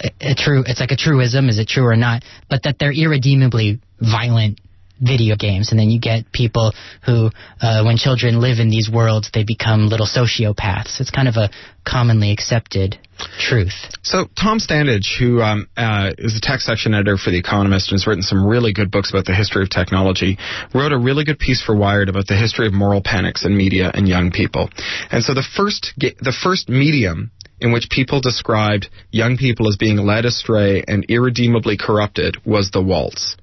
a, 0.00 0.10
a 0.20 0.34
true. 0.34 0.64
It's 0.66 0.80
like 0.80 0.92
a 0.92 0.96
truism. 0.96 1.48
Is 1.48 1.58
it 1.58 1.68
true 1.68 1.84
or 1.84 1.96
not? 1.96 2.24
But 2.48 2.62
that 2.64 2.76
they're 2.78 2.92
irredeemably 2.92 3.80
violent 4.00 4.60
video 5.00 5.36
games, 5.36 5.70
and 5.70 5.78
then 5.78 5.90
you 5.90 6.00
get 6.00 6.30
people 6.32 6.72
who, 7.04 7.30
uh, 7.60 7.82
when 7.84 7.96
children 7.96 8.40
live 8.40 8.58
in 8.58 8.70
these 8.70 8.90
worlds, 8.92 9.30
they 9.34 9.44
become 9.44 9.88
little 9.88 10.06
sociopaths. 10.06 11.00
It's 11.00 11.10
kind 11.10 11.28
of 11.28 11.36
a 11.36 11.50
commonly 11.84 12.32
accepted 12.32 12.98
truth. 13.38 13.74
So 14.02 14.26
Tom 14.40 14.58
Standage, 14.58 15.18
who 15.18 15.40
um, 15.40 15.68
uh, 15.76 16.10
is 16.18 16.34
the 16.34 16.40
tech 16.42 16.60
section 16.60 16.94
editor 16.94 17.16
for 17.16 17.30
The 17.30 17.38
Economist 17.38 17.90
and 17.90 17.98
has 17.98 18.06
written 18.06 18.22
some 18.22 18.46
really 18.46 18.72
good 18.72 18.90
books 18.90 19.10
about 19.10 19.24
the 19.24 19.34
history 19.34 19.62
of 19.62 19.70
technology, 19.70 20.38
wrote 20.74 20.92
a 20.92 20.98
really 20.98 21.24
good 21.24 21.38
piece 21.38 21.62
for 21.62 21.74
Wired 21.74 22.08
about 22.08 22.26
the 22.26 22.36
history 22.36 22.66
of 22.66 22.72
moral 22.72 23.02
panics 23.04 23.44
in 23.44 23.56
media 23.56 23.90
and 23.92 24.08
young 24.08 24.30
people. 24.30 24.70
And 25.10 25.22
so 25.22 25.34
the 25.34 25.46
first 25.56 25.92
the 25.98 26.36
first 26.42 26.68
medium 26.68 27.30
in 27.60 27.72
which 27.72 27.88
people 27.90 28.20
described 28.20 28.88
young 29.10 29.36
people 29.36 29.68
as 29.68 29.76
being 29.76 29.96
led 29.96 30.24
astray 30.24 30.82
and 30.86 31.06
irredeemably 31.08 31.76
corrupted 31.76 32.36
was 32.44 32.70
the 32.72 32.82
waltz. 32.82 33.36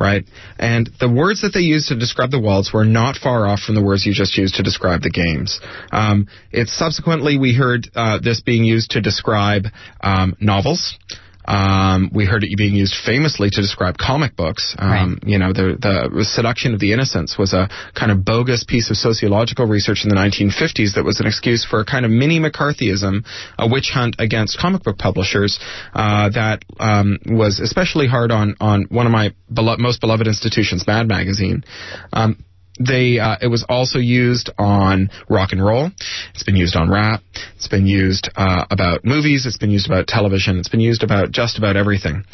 Right? 0.00 0.24
And 0.58 0.88
the 0.98 1.10
words 1.10 1.42
that 1.42 1.50
they 1.52 1.60
used 1.60 1.88
to 1.88 1.98
describe 1.98 2.30
the 2.30 2.40
waltz 2.40 2.72
were 2.72 2.86
not 2.86 3.16
far 3.16 3.46
off 3.46 3.60
from 3.60 3.74
the 3.74 3.84
words 3.84 4.06
you 4.06 4.14
just 4.14 4.36
used 4.38 4.54
to 4.54 4.62
describe 4.62 5.02
the 5.02 5.10
games. 5.10 5.60
Um, 5.92 6.26
it's 6.50 6.72
subsequently 6.72 7.36
we 7.36 7.54
heard 7.54 7.86
uh, 7.94 8.18
this 8.18 8.40
being 8.40 8.64
used 8.64 8.92
to 8.92 9.02
describe 9.02 9.66
um, 10.00 10.36
novels. 10.40 10.96
Um, 11.50 12.10
we 12.14 12.26
heard 12.26 12.44
it 12.44 12.56
being 12.56 12.74
used 12.74 12.94
famously 13.04 13.50
to 13.50 13.60
describe 13.60 13.98
comic 13.98 14.36
books. 14.36 14.76
Um, 14.78 14.90
Right. 14.90 15.18
You 15.26 15.38
know, 15.38 15.52
the, 15.52 15.76
the 15.80 16.24
seduction 16.24 16.74
of 16.74 16.80
the 16.80 16.92
innocents 16.92 17.36
was 17.38 17.52
a 17.52 17.68
kind 17.94 18.12
of 18.12 18.24
bogus 18.24 18.64
piece 18.64 18.90
of 18.90 18.96
sociological 18.96 19.66
research 19.66 20.04
in 20.04 20.10
the 20.10 20.16
1950s 20.16 20.94
that 20.94 21.04
was 21.04 21.18
an 21.20 21.26
excuse 21.26 21.64
for 21.64 21.80
a 21.80 21.84
kind 21.84 22.04
of 22.04 22.10
mini 22.10 22.38
McCarthyism, 22.38 23.24
a 23.58 23.68
witch 23.68 23.90
hunt 23.92 24.16
against 24.18 24.58
comic 24.58 24.82
book 24.82 24.98
publishers 24.98 25.58
uh, 25.94 26.28
that 26.30 26.62
um, 26.78 27.18
was 27.26 27.58
especially 27.60 28.06
hard 28.06 28.30
on 28.30 28.54
on 28.60 28.86
one 28.90 29.06
of 29.06 29.12
my 29.12 29.34
belo- 29.52 29.78
most 29.78 30.00
beloved 30.00 30.26
institutions, 30.26 30.86
Mad 30.86 31.08
Magazine. 31.08 31.64
Um, 32.12 32.44
they 32.80 33.18
uh, 33.18 33.36
it 33.40 33.48
was 33.48 33.64
also 33.68 33.98
used 33.98 34.50
on 34.58 35.10
rock 35.28 35.52
and 35.52 35.62
roll. 35.62 35.90
It's 36.34 36.42
been 36.42 36.56
used 36.56 36.76
on 36.76 36.90
rap. 36.90 37.22
It's 37.56 37.68
been 37.68 37.86
used 37.86 38.30
uh, 38.34 38.64
about 38.70 39.04
movies. 39.04 39.44
It's 39.46 39.58
been 39.58 39.70
used 39.70 39.86
about 39.86 40.06
television. 40.06 40.58
It's 40.58 40.70
been 40.70 40.80
used 40.80 41.02
about 41.02 41.30
just 41.30 41.58
about 41.58 41.76
everything. 41.76 42.24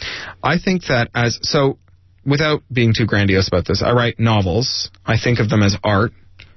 I 0.43 0.59
think 0.59 0.85
that 0.85 1.11
as 1.15 1.39
so, 1.43 1.79
without 2.25 2.63
being 2.73 2.95
too 2.97 3.07
grandiose 3.07 3.49
about 3.49 3.67
this, 3.67 3.83
I 3.85 3.93
write 3.93 4.21
novels. 4.21 4.91
I 5.05 5.17
think 5.23 5.41
of 5.41 5.51
them 5.51 5.63
as 5.63 5.77
art. 5.83 6.13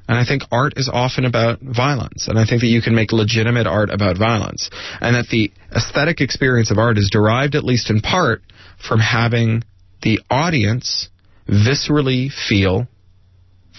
And 0.07 0.17
I 0.17 0.25
think 0.25 0.41
art 0.51 0.73
is 0.75 0.89
often 0.91 1.23
about 1.23 1.59
violence. 1.61 2.27
And 2.27 2.39
I 2.39 2.45
think 2.45 2.61
that 2.61 2.67
you 2.67 2.81
can 2.81 2.95
make 2.95 3.11
legitimate 3.11 3.67
art 3.67 3.91
about 3.91 4.17
violence. 4.17 4.67
And 5.01 5.15
that 5.15 5.27
the 5.29 5.51
aesthetic 5.71 6.19
experience 6.19 6.71
of 6.71 6.79
art 6.79 6.97
is 6.97 7.11
derived, 7.11 7.53
at 7.53 7.63
least 7.63 7.91
in 7.91 8.01
part, 8.01 8.41
from 8.87 8.99
having 8.99 9.63
the 10.01 10.19
audience 10.31 11.09
viscerally 11.47 12.31
feel 12.31 12.87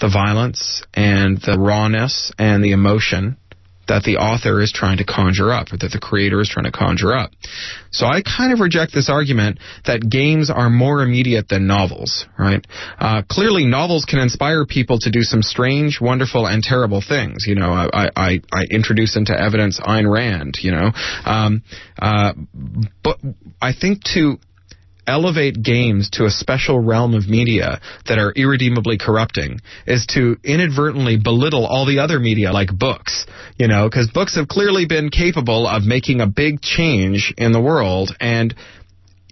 the 0.00 0.08
violence 0.08 0.82
and 0.94 1.38
the 1.38 1.58
rawness 1.58 2.32
and 2.38 2.64
the 2.64 2.72
emotion 2.72 3.36
that 3.90 4.04
the 4.04 4.18
author 4.18 4.60
is 4.60 4.70
trying 4.72 4.98
to 4.98 5.04
conjure 5.04 5.50
up 5.50 5.72
or 5.72 5.76
that 5.76 5.90
the 5.90 5.98
creator 5.98 6.40
is 6.40 6.48
trying 6.48 6.64
to 6.64 6.70
conjure 6.70 7.12
up. 7.12 7.32
So 7.90 8.06
I 8.06 8.22
kind 8.22 8.52
of 8.52 8.60
reject 8.60 8.94
this 8.94 9.10
argument 9.10 9.58
that 9.84 10.08
games 10.08 10.48
are 10.48 10.70
more 10.70 11.02
immediate 11.02 11.48
than 11.48 11.66
novels, 11.66 12.24
right? 12.38 12.64
Uh, 13.00 13.22
clearly 13.28 13.66
novels 13.66 14.04
can 14.04 14.20
inspire 14.20 14.64
people 14.64 14.98
to 15.00 15.10
do 15.10 15.22
some 15.22 15.42
strange, 15.42 16.00
wonderful, 16.00 16.46
and 16.46 16.62
terrible 16.62 17.02
things. 17.02 17.46
You 17.48 17.56
know, 17.56 17.72
I, 17.72 18.10
I, 18.14 18.40
I 18.52 18.62
introduce 18.70 19.16
into 19.16 19.36
evidence 19.36 19.80
Ayn 19.80 20.08
Rand, 20.08 20.58
you 20.62 20.70
know. 20.70 20.92
Um, 21.24 21.64
uh, 22.00 22.34
but 23.02 23.18
I 23.60 23.72
think 23.72 24.04
to 24.14 24.38
elevate 25.06 25.62
games 25.62 26.10
to 26.10 26.24
a 26.24 26.30
special 26.30 26.78
realm 26.80 27.14
of 27.14 27.28
media 27.28 27.80
that 28.06 28.18
are 28.18 28.32
irredeemably 28.34 28.98
corrupting 28.98 29.60
is 29.86 30.06
to 30.06 30.36
inadvertently 30.44 31.16
belittle 31.16 31.66
all 31.66 31.86
the 31.86 31.98
other 31.98 32.18
media 32.18 32.52
like 32.52 32.76
books, 32.76 33.26
you 33.58 33.68
know, 33.68 33.88
because 33.88 34.10
books 34.10 34.36
have 34.36 34.48
clearly 34.48 34.86
been 34.86 35.10
capable 35.10 35.66
of 35.66 35.82
making 35.82 36.20
a 36.20 36.26
big 36.26 36.60
change 36.60 37.34
in 37.36 37.52
the 37.52 37.60
world 37.60 38.14
and 38.20 38.54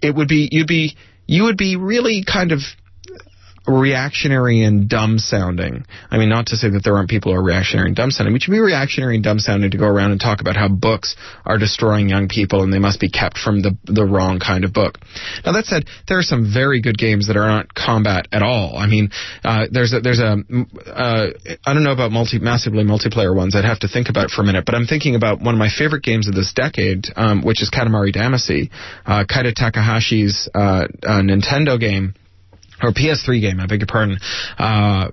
it 0.01 0.15
would 0.15 0.27
be 0.27 0.47
you'd 0.51 0.67
be 0.67 0.95
you 1.27 1.43
would 1.43 1.57
be 1.57 1.75
really 1.75 2.23
kind 2.25 2.51
of 2.51 2.59
reactionary 3.69 4.63
and 4.63 4.89
dumb 4.89 5.17
sounding. 5.19 5.85
I 6.09 6.17
mean, 6.17 6.29
not 6.29 6.47
to 6.47 6.55
say 6.55 6.69
that 6.69 6.83
there 6.83 6.95
aren't 6.95 7.09
people 7.09 7.31
who 7.31 7.39
are 7.39 7.43
reactionary 7.43 7.87
and 7.87 7.95
dumb 7.95 8.11
sounding, 8.11 8.33
but 8.33 8.47
you 8.47 8.53
be 8.53 8.59
reactionary 8.59 9.15
and 9.15 9.23
dumb 9.23 9.39
sounding 9.39 9.71
to 9.71 9.77
go 9.77 9.85
around 9.85 10.11
and 10.11 10.19
talk 10.19 10.41
about 10.41 10.55
how 10.55 10.67
books 10.67 11.15
are 11.45 11.57
destroying 11.57 12.09
young 12.09 12.27
people 12.27 12.63
and 12.63 12.73
they 12.73 12.79
must 12.79 12.99
be 12.99 13.09
kept 13.09 13.37
from 13.37 13.61
the 13.61 13.77
the 13.85 14.05
wrong 14.05 14.39
kind 14.39 14.63
of 14.63 14.73
book. 14.73 14.97
Now 15.45 15.53
that 15.53 15.65
said, 15.65 15.85
there 16.07 16.17
are 16.17 16.23
some 16.23 16.51
very 16.53 16.81
good 16.81 16.97
games 16.97 17.27
that 17.27 17.37
are 17.37 17.47
not 17.47 17.73
combat 17.73 18.27
at 18.31 18.41
all. 18.41 18.77
I 18.77 18.87
mean, 18.87 19.09
uh, 19.43 19.67
there's 19.71 19.93
a 19.93 19.99
there's 20.01 20.19
a 20.19 20.37
uh, 20.87 21.27
I 21.65 21.73
don't 21.73 21.83
know 21.83 21.91
about 21.93 22.11
multi 22.11 22.39
massively 22.39 22.83
multiplayer 22.83 23.35
ones. 23.35 23.55
I'd 23.55 23.65
have 23.65 23.79
to 23.79 23.87
think 23.87 24.09
about 24.09 24.25
it 24.25 24.31
for 24.31 24.41
a 24.41 24.45
minute, 24.45 24.65
but 24.65 24.75
I'm 24.75 24.85
thinking 24.85 25.15
about 25.15 25.41
one 25.41 25.53
of 25.53 25.59
my 25.59 25.69
favorite 25.69 26.03
games 26.03 26.27
of 26.27 26.35
this 26.35 26.53
decade, 26.53 27.07
um, 27.15 27.43
which 27.43 27.61
is 27.61 27.69
Katamari 27.69 28.13
Damacy, 28.13 28.69
uh, 29.05 29.23
Keita 29.25 29.53
Takahashi's 29.53 30.49
uh, 30.53 30.87
uh, 31.03 31.21
Nintendo 31.21 31.79
game 31.79 32.13
or 32.81 32.91
PS3 32.91 33.41
game, 33.41 33.59
I 33.59 33.67
beg 33.67 33.79
your 33.79 33.87
pardon. 33.87 34.19
Uh, 34.57 35.09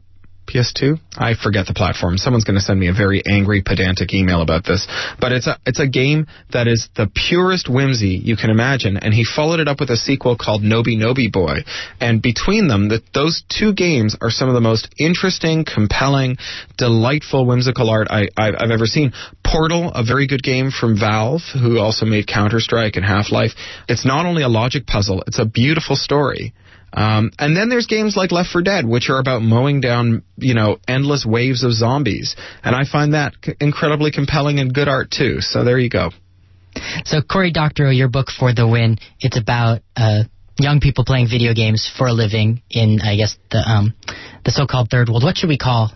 PS2? 0.46 0.98
I 1.16 1.34
forget 1.34 1.66
the 1.66 1.74
platform. 1.74 2.16
Someone's 2.16 2.44
going 2.44 2.58
to 2.58 2.64
send 2.64 2.78
me 2.78 2.88
a 2.88 2.92
very 2.92 3.22
angry, 3.28 3.62
pedantic 3.62 4.14
email 4.14 4.42
about 4.42 4.64
this. 4.64 4.86
But 5.20 5.32
it's 5.32 5.46
a 5.46 5.58
it's 5.66 5.80
a 5.80 5.86
game 5.86 6.26
that 6.52 6.68
is 6.68 6.88
the 6.96 7.10
purest 7.12 7.68
whimsy 7.68 8.20
you 8.22 8.36
can 8.36 8.50
imagine, 8.50 8.96
and 8.96 9.12
he 9.12 9.24
followed 9.24 9.60
it 9.60 9.68
up 9.68 9.80
with 9.80 9.90
a 9.90 9.96
sequel 9.96 10.36
called 10.36 10.62
Noby 10.62 10.96
Noby 10.96 11.30
Boy. 11.30 11.64
And 12.00 12.22
between 12.22 12.68
them, 12.68 12.88
the, 12.88 13.02
those 13.12 13.42
two 13.48 13.74
games 13.74 14.16
are 14.20 14.30
some 14.30 14.48
of 14.48 14.54
the 14.54 14.60
most 14.60 14.88
interesting, 14.98 15.64
compelling, 15.64 16.36
delightful, 16.78 17.46
whimsical 17.46 17.90
art 17.90 18.08
I, 18.10 18.28
I've 18.36 18.70
ever 18.70 18.86
seen. 18.86 19.12
Portal, 19.44 19.90
a 19.92 20.04
very 20.04 20.26
good 20.26 20.42
game 20.42 20.70
from 20.70 20.98
Valve, 20.98 21.42
who 21.52 21.78
also 21.78 22.06
made 22.06 22.26
Counter 22.26 22.60
Strike 22.60 22.96
and 22.96 23.04
Half 23.04 23.32
Life. 23.32 23.52
It's 23.88 24.06
not 24.06 24.26
only 24.26 24.42
a 24.42 24.48
logic 24.48 24.86
puzzle; 24.86 25.24
it's 25.26 25.38
a 25.38 25.44
beautiful 25.44 25.96
story. 25.96 26.54
Um, 26.96 27.30
and 27.38 27.54
then 27.54 27.68
there's 27.68 27.86
games 27.86 28.16
like 28.16 28.32
Left 28.32 28.48
4 28.50 28.62
Dead, 28.62 28.86
which 28.86 29.10
are 29.10 29.18
about 29.18 29.42
mowing 29.42 29.82
down, 29.82 30.22
you 30.38 30.54
know, 30.54 30.78
endless 30.88 31.26
waves 31.26 31.62
of 31.62 31.72
zombies. 31.72 32.34
And 32.64 32.74
I 32.74 32.84
find 32.90 33.12
that 33.12 33.34
c- 33.44 33.52
incredibly 33.60 34.10
compelling 34.10 34.58
and 34.60 34.72
good 34.72 34.88
art 34.88 35.10
too. 35.10 35.42
So 35.42 35.62
there 35.62 35.78
you 35.78 35.90
go. 35.90 36.10
So 37.04 37.20
Cory 37.20 37.52
Doctorow, 37.52 37.90
your 37.90 38.08
book 38.08 38.28
for 38.30 38.54
the 38.54 38.66
win, 38.66 38.96
it's 39.20 39.38
about 39.38 39.82
uh, 39.94 40.24
young 40.58 40.80
people 40.80 41.04
playing 41.04 41.28
video 41.28 41.52
games 41.52 41.90
for 41.98 42.06
a 42.06 42.12
living 42.12 42.62
in, 42.70 43.00
I 43.02 43.16
guess, 43.16 43.36
the 43.50 43.58
um, 43.58 43.94
the 44.44 44.50
so-called 44.50 44.88
third 44.90 45.08
world. 45.08 45.22
What 45.22 45.36
should 45.36 45.48
we 45.48 45.58
call 45.58 45.92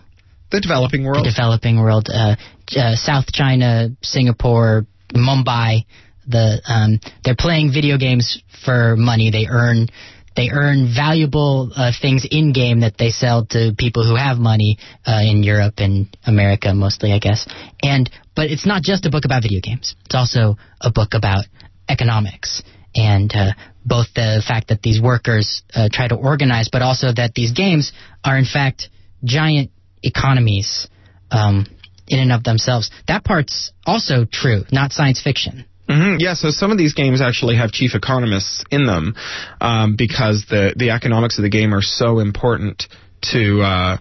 the 0.51 0.59
developing 0.59 1.03
world? 1.03 1.25
The 1.25 1.31
developing 1.31 1.79
world. 1.79 2.09
Uh, 2.13 2.35
uh, 2.77 2.95
South 2.95 3.31
China, 3.31 3.89
Singapore, 4.01 4.85
Mumbai. 5.13 5.85
The 6.27 6.61
um, 6.67 6.99
they're 7.23 7.35
playing 7.37 7.73
video 7.73 7.97
games 7.97 8.41
for 8.63 8.95
money. 8.95 9.31
They 9.31 9.47
earn 9.49 9.87
they 10.35 10.49
earn 10.51 10.93
valuable 10.95 11.71
uh, 11.75 11.91
things 12.01 12.25
in 12.29 12.53
game 12.53 12.81
that 12.81 12.97
they 12.97 13.09
sell 13.09 13.45
to 13.47 13.73
people 13.77 14.05
who 14.05 14.15
have 14.15 14.37
money 14.37 14.77
uh, 15.05 15.21
in 15.23 15.43
Europe 15.43 15.75
and 15.77 16.07
America 16.25 16.73
mostly, 16.73 17.11
I 17.11 17.19
guess. 17.19 17.47
And 17.83 18.09
but 18.35 18.49
it's 18.49 18.65
not 18.65 18.81
just 18.81 19.05
a 19.05 19.09
book 19.09 19.25
about 19.25 19.43
video 19.43 19.59
games. 19.61 19.95
It's 20.05 20.15
also 20.15 20.57
a 20.79 20.91
book 20.91 21.13
about 21.13 21.45
economics 21.89 22.63
and 22.95 23.33
uh, 23.35 23.51
both 23.85 24.07
the 24.15 24.43
fact 24.45 24.69
that 24.69 24.81
these 24.81 25.01
workers 25.01 25.63
uh, 25.73 25.89
try 25.91 26.07
to 26.07 26.15
organize, 26.15 26.69
but 26.71 26.81
also 26.81 27.11
that 27.13 27.33
these 27.33 27.51
games 27.51 27.91
are 28.23 28.37
in 28.37 28.45
fact 28.45 28.89
giant 29.23 29.71
economies 30.03 30.87
um, 31.29 31.65
in 32.07 32.19
and 32.19 32.31
of 32.31 32.43
themselves. 32.43 32.91
That 33.07 33.23
part's 33.23 33.71
also 33.85 34.25
true, 34.29 34.63
not 34.71 34.91
science 34.91 35.21
fiction. 35.21 35.65
Mm-hmm. 35.89 36.17
Yeah, 36.19 36.35
so 36.35 36.49
some 36.51 36.71
of 36.71 36.77
these 36.77 36.93
games 36.93 37.21
actually 37.21 37.57
have 37.57 37.71
chief 37.71 37.95
economists 37.95 38.63
in 38.71 38.85
them 38.85 39.15
um, 39.59 39.95
because 39.97 40.45
the 40.49 40.73
the 40.75 40.91
economics 40.91 41.37
of 41.37 41.43
the 41.43 41.49
game 41.49 41.73
are 41.73 41.81
so 41.81 42.19
important 42.19 42.87
to. 43.33 43.61
Uh, 43.61 43.97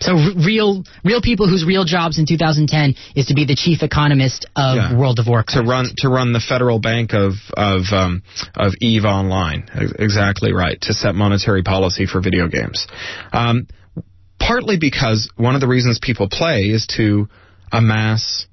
so 0.00 0.14
real 0.14 0.82
real 1.04 1.22
people 1.22 1.48
whose 1.48 1.64
real 1.64 1.84
jobs 1.84 2.18
in 2.18 2.26
2010 2.26 2.94
is 3.14 3.26
to 3.26 3.34
be 3.34 3.44
the 3.44 3.54
chief 3.54 3.82
economist 3.82 4.46
of 4.56 4.76
yeah. 4.76 4.98
World 4.98 5.18
of 5.18 5.26
Warcraft. 5.28 5.64
To 5.64 5.70
run 5.70 5.86
to 5.98 6.08
run 6.08 6.32
the 6.32 6.40
federal 6.46 6.80
bank 6.80 7.12
of 7.14 7.34
of 7.56 7.82
um, 7.92 8.22
of 8.54 8.72
Eve 8.80 9.04
Online. 9.04 9.68
Exactly 9.98 10.52
right. 10.52 10.80
To 10.82 10.94
set 10.94 11.14
monetary 11.14 11.62
policy 11.62 12.06
for 12.06 12.20
video 12.20 12.48
games. 12.48 12.86
Um, 13.32 13.68
partly 14.38 14.78
because 14.78 15.30
one 15.36 15.54
of 15.54 15.60
the 15.60 15.68
reasons 15.68 15.98
people 16.02 16.28
play 16.28 16.64
is 16.64 16.86
to 16.96 17.28
amass 17.72 18.46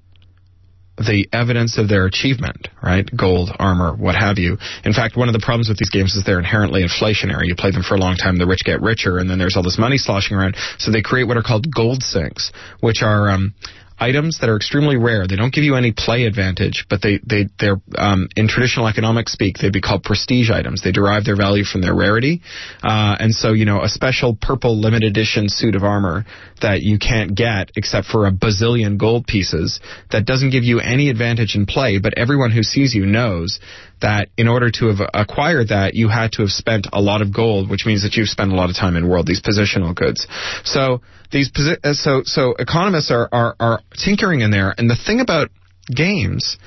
the 0.97 1.27
evidence 1.31 1.77
of 1.77 1.87
their 1.87 2.05
achievement, 2.05 2.67
right? 2.83 3.09
Gold, 3.15 3.49
armor, 3.57 3.95
what 3.95 4.15
have 4.15 4.37
you. 4.37 4.57
In 4.83 4.93
fact, 4.93 5.17
one 5.17 5.29
of 5.29 5.33
the 5.33 5.41
problems 5.43 5.69
with 5.69 5.77
these 5.77 5.89
games 5.89 6.15
is 6.15 6.23
they're 6.25 6.39
inherently 6.39 6.83
inflationary. 6.83 7.47
You 7.47 7.55
play 7.55 7.71
them 7.71 7.83
for 7.83 7.95
a 7.95 7.99
long 7.99 8.15
time, 8.15 8.37
the 8.37 8.45
rich 8.45 8.61
get 8.63 8.81
richer, 8.81 9.17
and 9.17 9.29
then 9.29 9.39
there's 9.39 9.55
all 9.55 9.63
this 9.63 9.79
money 9.79 9.97
sloshing 9.97 10.37
around. 10.37 10.55
So 10.77 10.91
they 10.91 11.01
create 11.01 11.27
what 11.27 11.37
are 11.37 11.43
called 11.43 11.73
gold 11.73 12.03
sinks, 12.03 12.51
which 12.81 13.01
are 13.01 13.29
um, 13.31 13.53
items 14.01 14.39
that 14.39 14.49
are 14.49 14.57
extremely 14.57 14.97
rare. 14.97 15.27
They 15.27 15.35
don't 15.35 15.53
give 15.53 15.63
you 15.63 15.75
any 15.75 15.93
play 15.95 16.25
advantage, 16.25 16.85
but 16.89 17.01
they 17.01 17.19
they 17.23 17.47
they're 17.59 17.79
um, 17.95 18.27
in 18.35 18.47
traditional 18.47 18.87
economic 18.87 19.29
speak 19.29 19.59
they'd 19.59 19.71
be 19.71 19.81
called 19.81 20.03
prestige 20.03 20.49
items. 20.49 20.81
They 20.81 20.91
derive 20.91 21.23
their 21.23 21.37
value 21.37 21.63
from 21.63 21.81
their 21.81 21.93
rarity, 21.93 22.41
uh, 22.81 23.15
and 23.19 23.33
so 23.33 23.53
you 23.53 23.65
know 23.65 23.81
a 23.81 23.87
special 23.87 24.35
purple 24.35 24.79
limited 24.79 25.11
edition 25.11 25.49
suit 25.49 25.75
of 25.75 25.83
armor 25.83 26.25
that 26.61 26.81
you 26.81 26.97
can't 26.97 27.35
get 27.35 27.71
except 27.75 28.07
for 28.07 28.25
a 28.25 28.31
bazillion 28.31 28.97
gold 28.97 29.27
pieces 29.27 29.79
that 30.11 30.25
doesn't 30.25 30.51
give 30.51 30.63
you 30.63 30.79
any 30.79 31.09
advantage 31.09 31.55
in 31.55 31.65
play, 31.65 31.99
but 31.99 32.17
everyone 32.17 32.51
who 32.51 32.63
sees 32.63 32.95
you 32.95 33.05
knows 33.05 33.59
that 34.01 34.29
in 34.37 34.47
order 34.47 34.71
to 34.71 34.87
have 34.87 34.99
acquired 35.13 35.67
that, 35.67 35.93
you 35.93 36.09
had 36.09 36.31
to 36.33 36.41
have 36.41 36.49
spent 36.49 36.87
a 36.91 37.01
lot 37.01 37.21
of 37.21 37.33
gold, 37.33 37.69
which 37.69 37.85
means 37.85 38.03
that 38.03 38.15
you've 38.15 38.29
spent 38.29 38.51
a 38.51 38.55
lot 38.55 38.69
of 38.69 38.75
time 38.75 38.95
in 38.95 39.07
world, 39.07 39.27
these 39.27 39.41
positional 39.41 39.93
goods. 39.93 40.27
So 40.63 41.01
these 41.31 41.51
uh, 41.83 41.93
so 41.93 42.21
so 42.23 42.55
economists 42.57 43.11
are, 43.11 43.27
are 43.31 43.55
are 43.59 43.79
tinkering 43.93 44.41
in 44.41 44.51
there, 44.51 44.73
and 44.77 44.89
the 44.89 44.95
thing 44.95 45.19
about 45.19 45.49
games 45.87 46.57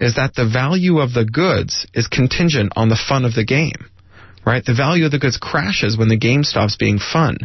is 0.00 0.14
that 0.14 0.34
the 0.34 0.48
value 0.48 0.98
of 0.98 1.12
the 1.12 1.24
goods 1.24 1.86
is 1.94 2.06
contingent 2.06 2.72
on 2.76 2.88
the 2.88 2.98
fun 3.08 3.24
of 3.24 3.34
the 3.34 3.44
game. 3.44 3.90
Right, 4.46 4.64
the 4.64 4.74
value 4.74 5.04
of 5.04 5.10
the 5.10 5.18
goods 5.18 5.36
crashes 5.36 5.98
when 5.98 6.08
the 6.08 6.16
game 6.16 6.42
stops 6.42 6.76
being 6.76 6.98
fun. 6.98 7.36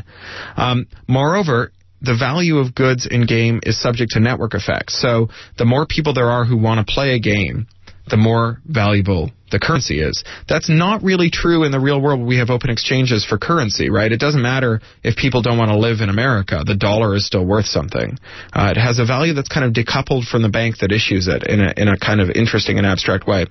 Um, 0.56 0.88
moreover, 1.08 1.72
the 2.02 2.16
value 2.16 2.60
of 2.60 2.76
goods 2.76 3.08
in 3.10 3.26
game 3.26 3.60
is 3.64 3.82
subject 3.82 4.12
to 4.12 4.20
network 4.20 4.54
effects. 4.54 5.02
So 5.02 5.30
the 5.58 5.66
more 5.66 5.86
people 5.86 6.14
there 6.14 6.30
are 6.30 6.46
who 6.46 6.58
want 6.58 6.86
to 6.86 6.94
play 6.94 7.16
a 7.16 7.20
game, 7.20 7.68
the 8.10 8.18
more 8.18 8.60
valuable 8.66 9.32
the 9.52 9.60
currency 9.60 10.02
is. 10.02 10.24
That's 10.50 10.68
not 10.68 11.04
really 11.04 11.30
true 11.30 11.64
in 11.64 11.72
the 11.72 11.80
real 11.80 12.02
world. 12.02 12.26
We 12.26 12.38
have 12.38 12.50
open 12.50 12.70
exchanges 12.70 13.24
for 13.24 13.38
currency, 13.38 13.90
right? 13.90 14.12
It 14.12 14.20
doesn't 14.20 14.42
matter 14.42 14.82
if 15.04 15.16
people 15.16 15.42
don't 15.42 15.58
want 15.58 15.70
to 15.70 15.78
live 15.78 16.02
in 16.02 16.10
America. 16.10 16.64
The 16.66 16.76
dollar 16.76 17.16
is 17.16 17.26
still 17.26 17.46
worth 17.46 17.68
something. 17.68 18.18
Uh, 18.52 18.74
it 18.76 18.80
has 18.80 19.00
a 19.00 19.06
value 19.06 19.34
that's 19.34 19.50
kind 19.50 19.66
of 19.66 19.74
decoupled 19.74 20.26
from 20.26 20.42
the 20.42 20.50
bank 20.50 20.80
that 20.80 20.92
issues 20.92 21.28
it 21.28 21.44
in 21.48 21.62
a, 21.62 21.74
in 21.78 21.88
a 21.88 21.98
kind 21.98 22.20
of 22.20 22.30
interesting 22.32 22.78
and 22.78 22.88
abstract 22.88 23.28
way. 23.28 23.46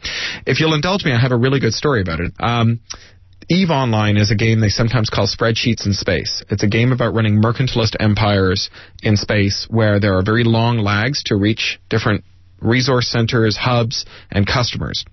If 0.45 0.61
you'll 0.61 0.75
indulge 0.75 1.05
me, 1.05 1.13
I 1.13 1.21
have 1.21 1.33
a 1.33 1.39
really 1.39 1.61
good 1.61 1.75
story 1.75 2.03
about 2.03 2.21
it. 2.21 2.33
Um, 2.41 2.81
EVE 3.49 3.71
Online 3.71 4.17
is 4.17 4.31
a 4.31 4.35
game 4.35 4.61
they 4.61 4.69
sometimes 4.69 5.11
call 5.11 5.27
spreadsheets 5.27 5.87
in 5.87 5.93
space. 5.93 6.43
It's 6.49 6.63
a 6.63 6.69
game 6.69 6.93
about 6.93 7.15
running 7.15 7.41
mercantilist 7.41 7.97
empires 8.01 8.71
in 9.03 9.17
space 9.17 9.67
where 9.69 10.01
there 10.01 10.17
are 10.17 10.23
very 10.23 10.45
long 10.45 10.79
lags 10.79 11.23
to 11.25 11.37
reach 11.37 11.79
different 11.89 12.25
resource 12.63 13.09
centers, 13.09 13.57
hubs, 13.57 14.05
and 14.31 14.47
customers. 14.47 15.05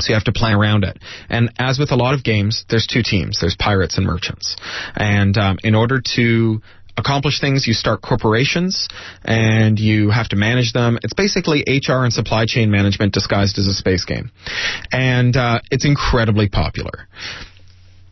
So 0.00 0.10
you 0.10 0.14
have 0.14 0.24
to 0.24 0.32
play 0.32 0.52
around 0.52 0.84
it. 0.84 0.98
And 1.28 1.50
as 1.58 1.78
with 1.78 1.90
a 1.90 1.96
lot 1.96 2.14
of 2.14 2.22
games, 2.22 2.64
there's 2.70 2.86
two 2.86 3.02
teams. 3.02 3.38
There's 3.40 3.56
pirates 3.58 3.96
and 3.98 4.06
merchants. 4.06 4.56
And 4.94 5.36
um, 5.36 5.58
in 5.64 5.74
order 5.74 6.00
to 6.14 6.62
accomplish 6.96 7.40
things, 7.40 7.66
you 7.66 7.72
start 7.72 8.02
corporations 8.02 8.88
and 9.24 9.78
you 9.78 10.10
have 10.10 10.28
to 10.28 10.36
manage 10.36 10.72
them. 10.72 10.98
It's 11.02 11.14
basically 11.14 11.64
HR 11.66 12.04
and 12.04 12.12
supply 12.12 12.44
chain 12.46 12.70
management 12.70 13.12
disguised 13.12 13.58
as 13.58 13.66
a 13.66 13.74
space 13.74 14.04
game. 14.04 14.30
And 14.92 15.36
uh, 15.36 15.60
it's 15.70 15.84
incredibly 15.84 16.48
popular 16.48 17.08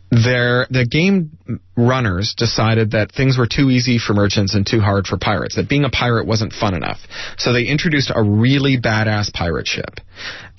their 0.09 0.67
the 0.69 0.85
game 0.85 1.37
runners 1.75 2.33
decided 2.37 2.91
that 2.91 3.11
things 3.11 3.37
were 3.37 3.47
too 3.47 3.69
easy 3.69 3.99
for 3.99 4.13
merchants 4.13 4.55
and 4.55 4.65
too 4.65 4.79
hard 4.79 5.05
for 5.05 5.17
pirates. 5.17 5.55
That 5.55 5.67
being 5.67 5.83
a 5.83 5.89
pirate 5.89 6.25
wasn't 6.25 6.53
fun 6.53 6.73
enough. 6.73 6.99
So 7.37 7.53
they 7.53 7.65
introduced 7.65 8.11
a 8.13 8.23
really 8.23 8.77
badass 8.77 9.33
pirate 9.33 9.67
ship. 9.67 9.99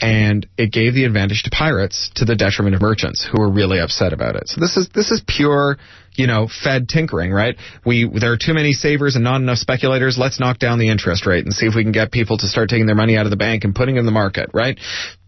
and 0.00 0.46
it 0.56 0.70
gave 0.72 0.94
the 0.94 1.04
advantage 1.04 1.42
to 1.44 1.50
pirates 1.50 2.10
to 2.16 2.24
the 2.24 2.36
detriment 2.36 2.76
of 2.76 2.82
merchants 2.82 3.26
who 3.30 3.40
were 3.40 3.50
really 3.50 3.80
upset 3.80 4.12
about 4.12 4.36
it. 4.36 4.48
So 4.48 4.60
this 4.60 4.76
is 4.76 4.88
this 4.94 5.10
is 5.10 5.22
pure 5.26 5.78
you 6.18 6.26
know, 6.26 6.48
Fed 6.48 6.88
tinkering, 6.88 7.32
right? 7.32 7.56
We 7.86 8.10
there 8.12 8.32
are 8.32 8.36
too 8.36 8.52
many 8.52 8.72
savers 8.72 9.14
and 9.14 9.22
not 9.22 9.40
enough 9.40 9.58
speculators. 9.58 10.18
Let's 10.18 10.40
knock 10.40 10.58
down 10.58 10.80
the 10.80 10.88
interest 10.88 11.24
rate 11.26 11.44
and 11.44 11.54
see 11.54 11.66
if 11.66 11.76
we 11.76 11.84
can 11.84 11.92
get 11.92 12.10
people 12.10 12.36
to 12.38 12.46
start 12.48 12.68
taking 12.68 12.86
their 12.86 12.96
money 12.96 13.16
out 13.16 13.24
of 13.24 13.30
the 13.30 13.36
bank 13.36 13.62
and 13.62 13.72
putting 13.72 13.96
it 13.96 14.00
in 14.00 14.04
the 14.04 14.12
market, 14.12 14.50
right? 14.52 14.78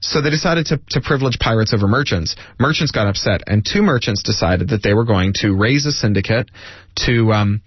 So 0.00 0.20
they 0.20 0.30
decided 0.30 0.66
to, 0.66 0.80
to 0.90 1.00
privilege 1.00 1.38
pirates 1.38 1.72
over 1.72 1.86
merchants. 1.86 2.34
Merchants 2.58 2.90
got 2.90 3.06
upset, 3.06 3.42
and 3.46 3.64
two 3.64 3.82
merchants 3.82 4.24
decided 4.24 4.70
that 4.70 4.82
they 4.82 4.92
were 4.92 5.04
going 5.04 5.32
to 5.36 5.54
raise 5.56 5.86
a 5.86 5.92
syndicate 5.92 6.50
to 7.06 7.32
um, 7.32 7.62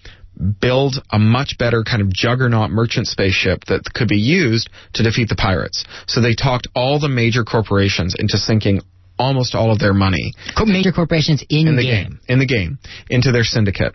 build 0.59 0.95
a 1.09 1.19
much 1.19 1.57
better 1.57 1.83
kind 1.83 2.01
of 2.01 2.11
juggernaut 2.11 2.71
merchant 2.71 3.07
spaceship 3.07 3.63
that 3.65 3.83
could 3.93 4.09
be 4.09 4.17
used 4.17 4.69
to 4.95 5.03
defeat 5.03 5.29
the 5.29 5.35
pirates. 5.35 5.85
So 6.07 6.19
they 6.19 6.35
talked 6.35 6.67
all 6.75 6.99
the 6.99 7.07
major 7.07 7.45
corporations 7.45 8.15
into 8.17 8.37
sinking 8.37 8.81
almost 9.17 9.55
all 9.55 9.71
of 9.71 9.79
their 9.79 9.93
money. 9.93 10.33
Major 10.65 10.91
corporations 10.91 11.43
in, 11.49 11.67
in 11.67 11.75
the 11.75 11.83
game. 11.83 12.09
game. 12.09 12.19
In 12.27 12.39
the 12.39 12.45
game. 12.45 12.79
Into 13.09 13.31
their 13.31 13.43
syndicate. 13.43 13.93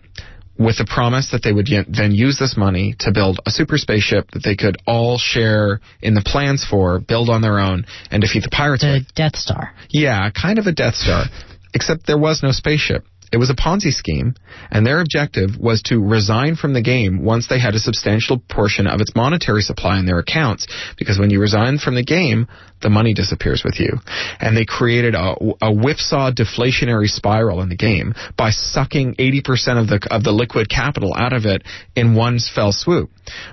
With 0.57 0.77
the 0.77 0.85
promise 0.85 1.31
that 1.31 1.41
they 1.41 1.53
would 1.53 1.69
then 1.87 2.11
use 2.11 2.37
this 2.37 2.57
money 2.57 2.93
to 2.99 3.13
build 3.13 3.39
a 3.45 3.49
super 3.49 3.77
spaceship 3.77 4.31
that 4.31 4.43
they 4.43 4.57
could 4.57 4.75
all 4.85 5.17
share 5.17 5.79
in 6.01 6.15
the 6.15 6.21
plans 6.21 6.65
for, 6.69 6.99
build 6.99 7.29
on 7.29 7.41
their 7.41 7.59
own, 7.59 7.85
and 8.11 8.21
defeat 8.21 8.43
the 8.43 8.49
pirates. 8.49 8.83
The 8.83 8.99
with. 8.99 9.15
Death 9.15 9.37
Star. 9.37 9.73
Yeah, 9.89 10.29
kind 10.31 10.59
of 10.59 10.67
a 10.67 10.73
Death 10.73 10.95
Star. 10.95 11.25
Except 11.73 12.05
there 12.05 12.17
was 12.17 12.43
no 12.43 12.51
spaceship. 12.51 13.05
It 13.31 13.37
was 13.37 13.51
a 13.51 13.55
Ponzi 13.55 13.93
scheme, 13.93 14.33
and 14.71 14.85
their 14.85 15.01
objective 15.01 15.51
was 15.59 15.83
to 15.83 16.03
resign 16.03 16.55
from 16.55 16.73
the 16.73 16.81
game 16.81 17.23
once 17.23 17.47
they 17.47 17.59
had 17.59 17.75
a 17.75 17.79
substantial 17.79 18.39
portion 18.49 18.87
of 18.87 19.01
its 19.01 19.15
monetary 19.15 19.61
supply 19.61 19.99
in 19.99 20.07
their 20.07 20.17
accounts. 20.17 20.65
Because 20.97 21.19
when 21.19 21.29
you 21.29 21.39
resign 21.39 21.77
from 21.77 21.93
the 21.93 22.03
game, 22.03 22.47
the 22.81 22.89
money 22.89 23.13
disappears 23.13 23.63
with 23.63 23.79
you. 23.79 23.99
And 24.39 24.55
they 24.55 24.65
created 24.65 25.15
a, 25.15 25.35
a 25.61 25.73
whipsaw 25.73 26.31
deflationary 26.31 27.07
spiral 27.07 27.61
in 27.61 27.69
the 27.69 27.75
game 27.75 28.13
by 28.37 28.51
sucking 28.51 29.15
80% 29.15 29.81
of 29.81 29.87
the 29.87 30.07
of 30.11 30.23
the 30.23 30.31
liquid 30.31 30.69
capital 30.69 31.13
out 31.15 31.33
of 31.33 31.45
it 31.45 31.63
in 31.95 32.15
one 32.15 32.39
fell 32.39 32.71
swoop, 32.71 33.09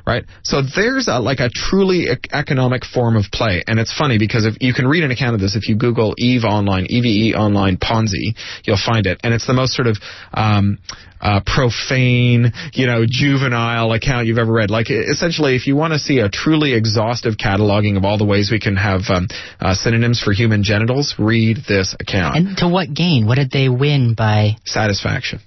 right? 0.07 0.25
So 0.43 0.63
there's 0.63 1.09
a, 1.09 1.19
like 1.19 1.41
a 1.41 1.51
truly 1.53 2.07
economic 2.33 2.85
form 2.85 3.17
of 3.17 3.25
play, 3.33 3.63
and 3.67 3.79
it's 3.79 3.97
funny 3.97 4.19
because 4.19 4.47
if 4.47 4.55
you 4.61 4.73
can 4.73 4.87
read 4.87 5.05
an 5.05 5.11
account 5.11 5.35
of 5.35 5.41
this 5.41 5.57
if 5.57 5.69
you 5.69 5.77
Google 5.77 6.15
Eve 6.19 6.45
Online, 6.45 6.87
EVE 6.89 7.35
Online 7.35 7.77
Ponzi, 7.77 8.37
you'll 8.65 8.77
find 8.85 9.07
it, 9.07 9.21
and 9.25 9.35
it's 9.35 9.47
the 9.47 9.55
most 9.55 9.75
sort 9.75 9.89
of 9.89 9.97
um, 10.33 10.79
uh, 11.21 11.41
profane, 11.47 12.53
you 12.75 12.87
know, 12.87 13.05
juvenile 13.09 13.93
account 13.93 14.27
you've 14.27 14.39
ever 14.39 14.53
read. 14.53 14.71
Like, 14.71 14.91
essentially, 14.91 15.57
if 15.57 15.67
you 15.67 15.77
want 15.77 15.93
to 15.93 15.99
see 15.99 16.19
a 16.19 16.29
truly 16.29 16.75
exhaustive 16.75 17.35
cataloging 17.35 17.97
of 17.97 18.05
all 18.05 18.19
the 18.19 18.25
ways 18.25 18.51
we 18.51 18.61
can 18.61 18.77
have 18.77 19.03
um, 19.17 19.29
uh, 19.61 19.75
synonyms 19.75 20.21
for 20.23 20.33
human 20.33 20.63
genitals, 20.63 21.15
read 21.19 21.59
this 21.69 21.95
account. 21.99 22.37
And 22.37 22.57
to 22.59 22.69
what 22.69 22.93
gain? 22.93 23.27
What 23.27 23.37
did 23.37 23.51
they 23.51 23.69
win 23.69 24.15
by? 24.15 24.57
Satisfaction. 24.65 25.41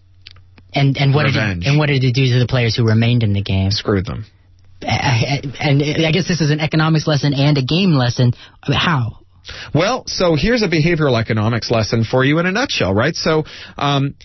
And 0.74 0.98
and 0.98 1.14
what 1.16 1.26
Revenge. 1.26 1.64
did 1.64 1.68
it, 1.68 1.70
and 1.70 1.80
what 1.80 1.88
did 1.88 2.04
it 2.04 2.14
do 2.14 2.26
to 2.26 2.40
the 2.40 2.48
players 2.48 2.76
who 2.76 2.86
remained 2.86 3.24
in 3.24 3.34
the 3.34 3.42
game? 3.42 3.72
Screwed 3.72 4.06
them. 4.06 4.26
And 4.82 5.84
I 6.06 6.12
guess 6.12 6.28
this 6.28 6.42
is 6.42 6.52
an 6.52 6.60
economics 6.60 7.06
lesson 7.08 7.34
and 7.34 7.58
a 7.58 7.64
game 7.64 7.92
lesson. 7.92 8.34
How? 8.62 9.20
Well, 9.74 10.04
so 10.08 10.36
here's 10.36 10.62
a 10.62 10.68
behavioral 10.68 11.20
economics 11.20 11.72
lesson 11.72 12.04
for 12.04 12.24
you 12.24 12.40
in 12.40 12.46
a 12.46 12.52
nutshell, 12.52 12.94
right? 12.94 13.16
So, 13.16 13.44
um, 13.78 14.16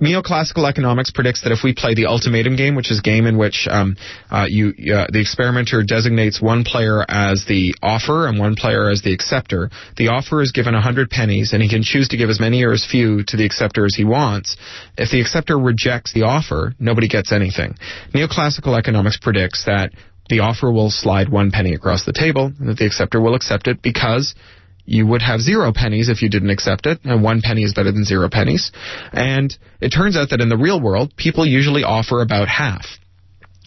Neoclassical 0.00 0.68
economics 0.68 1.10
predicts 1.10 1.42
that 1.42 1.52
if 1.52 1.60
we 1.64 1.72
play 1.72 1.94
the 1.94 2.06
ultimatum 2.06 2.54
game, 2.54 2.74
which 2.74 2.90
is 2.90 2.98
a 2.98 3.02
game 3.02 3.24
in 3.26 3.38
which 3.38 3.66
um, 3.70 3.96
uh, 4.30 4.44
you 4.46 4.68
uh, 4.92 5.06
the 5.10 5.20
experimenter 5.20 5.82
designates 5.82 6.40
one 6.40 6.64
player 6.64 7.02
as 7.08 7.46
the 7.48 7.74
offer 7.82 8.26
and 8.26 8.38
one 8.38 8.56
player 8.56 8.90
as 8.90 9.00
the 9.00 9.14
acceptor, 9.14 9.70
the 9.96 10.08
offer 10.08 10.42
is 10.42 10.52
given 10.52 10.74
100 10.74 11.08
pennies, 11.08 11.54
and 11.54 11.62
he 11.62 11.68
can 11.68 11.82
choose 11.82 12.08
to 12.08 12.18
give 12.18 12.28
as 12.28 12.38
many 12.38 12.62
or 12.62 12.72
as 12.72 12.84
few 12.84 13.24
to 13.24 13.38
the 13.38 13.46
acceptor 13.46 13.86
as 13.86 13.94
he 13.94 14.04
wants. 14.04 14.56
If 14.98 15.10
the 15.10 15.20
acceptor 15.22 15.58
rejects 15.58 16.12
the 16.12 16.22
offer, 16.22 16.74
nobody 16.78 17.08
gets 17.08 17.32
anything. 17.32 17.76
Neoclassical 18.14 18.78
economics 18.78 19.16
predicts 19.16 19.64
that 19.64 19.92
the 20.28 20.40
offer 20.40 20.70
will 20.70 20.90
slide 20.90 21.30
one 21.30 21.50
penny 21.50 21.72
across 21.72 22.04
the 22.04 22.12
table, 22.12 22.52
and 22.58 22.68
that 22.68 22.76
the 22.76 22.86
acceptor 22.86 23.20
will 23.20 23.34
accept 23.34 23.66
it 23.66 23.80
because 23.80 24.34
you 24.86 25.06
would 25.06 25.22
have 25.22 25.40
zero 25.40 25.72
pennies 25.74 26.08
if 26.08 26.22
you 26.22 26.30
didn't 26.30 26.50
accept 26.50 26.86
it, 26.86 27.00
and 27.04 27.22
one 27.22 27.42
penny 27.42 27.62
is 27.62 27.74
better 27.74 27.92
than 27.92 28.04
zero 28.04 28.28
pennies. 28.30 28.72
And 29.12 29.54
it 29.80 29.90
turns 29.90 30.16
out 30.16 30.30
that 30.30 30.40
in 30.40 30.48
the 30.48 30.56
real 30.56 30.80
world, 30.80 31.12
people 31.16 31.44
usually 31.44 31.82
offer 31.82 32.22
about 32.22 32.48
half. 32.48 32.86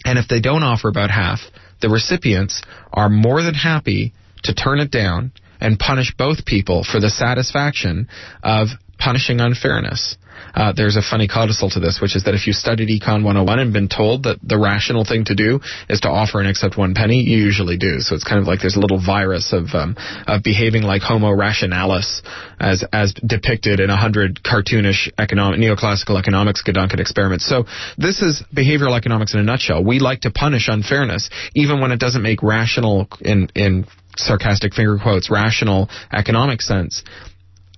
And 0.05 0.17
if 0.17 0.27
they 0.27 0.39
don't 0.39 0.63
offer 0.63 0.87
about 0.87 1.11
half, 1.11 1.39
the 1.81 1.89
recipients 1.89 2.61
are 2.91 3.09
more 3.09 3.41
than 3.43 3.53
happy 3.53 4.13
to 4.43 4.53
turn 4.53 4.79
it 4.79 4.91
down 4.91 5.33
and 5.59 5.77
punish 5.77 6.13
both 6.17 6.45
people 6.45 6.85
for 6.89 6.99
the 6.99 7.09
satisfaction 7.09 8.07
of 8.41 8.69
punishing 8.99 9.39
unfairness. 9.39 10.17
Uh, 10.53 10.73
there's 10.75 10.95
a 10.95 11.01
funny 11.01 11.27
codicil 11.27 11.69
to 11.69 11.79
this, 11.79 11.99
which 12.01 12.15
is 12.15 12.23
that 12.23 12.33
if 12.33 12.47
you 12.47 12.53
studied 12.53 12.89
Econ 12.89 13.23
101 13.23 13.59
and 13.59 13.73
been 13.73 13.87
told 13.87 14.23
that 14.23 14.37
the 14.41 14.57
rational 14.57 15.05
thing 15.05 15.25
to 15.25 15.35
do 15.35 15.59
is 15.89 16.01
to 16.01 16.09
offer 16.09 16.39
and 16.39 16.49
accept 16.49 16.77
one 16.77 16.93
penny, 16.93 17.21
you 17.21 17.37
usually 17.37 17.77
do. 17.77 17.99
So 17.99 18.15
it's 18.15 18.23
kind 18.23 18.41
of 18.41 18.47
like 18.47 18.59
there's 18.61 18.75
a 18.75 18.79
little 18.79 19.03
virus 19.03 19.53
of 19.53 19.69
um, 19.73 19.95
of 20.27 20.43
behaving 20.43 20.83
like 20.83 21.01
Homo 21.01 21.29
rationalis, 21.29 22.21
as 22.59 22.83
as 22.91 23.13
depicted 23.13 23.79
in 23.79 23.89
a 23.89 23.97
hundred 23.97 24.41
cartoonish 24.43 25.11
economic 25.17 25.59
neoclassical 25.59 26.17
economics 26.17 26.63
Gedanken 26.63 26.99
experiments. 26.99 27.47
So 27.47 27.65
this 27.97 28.21
is 28.21 28.43
behavioral 28.53 28.97
economics 28.97 29.33
in 29.33 29.39
a 29.39 29.43
nutshell. 29.43 29.83
We 29.83 29.99
like 29.99 30.21
to 30.21 30.31
punish 30.31 30.67
unfairness, 30.67 31.29
even 31.55 31.79
when 31.79 31.91
it 31.91 31.99
doesn't 31.99 32.21
make 32.21 32.41
rational 32.41 33.07
in 33.21 33.49
in 33.55 33.85
sarcastic 34.17 34.73
finger 34.73 34.97
quotes 35.01 35.29
rational 35.29 35.89
economic 36.11 36.61
sense 36.61 37.03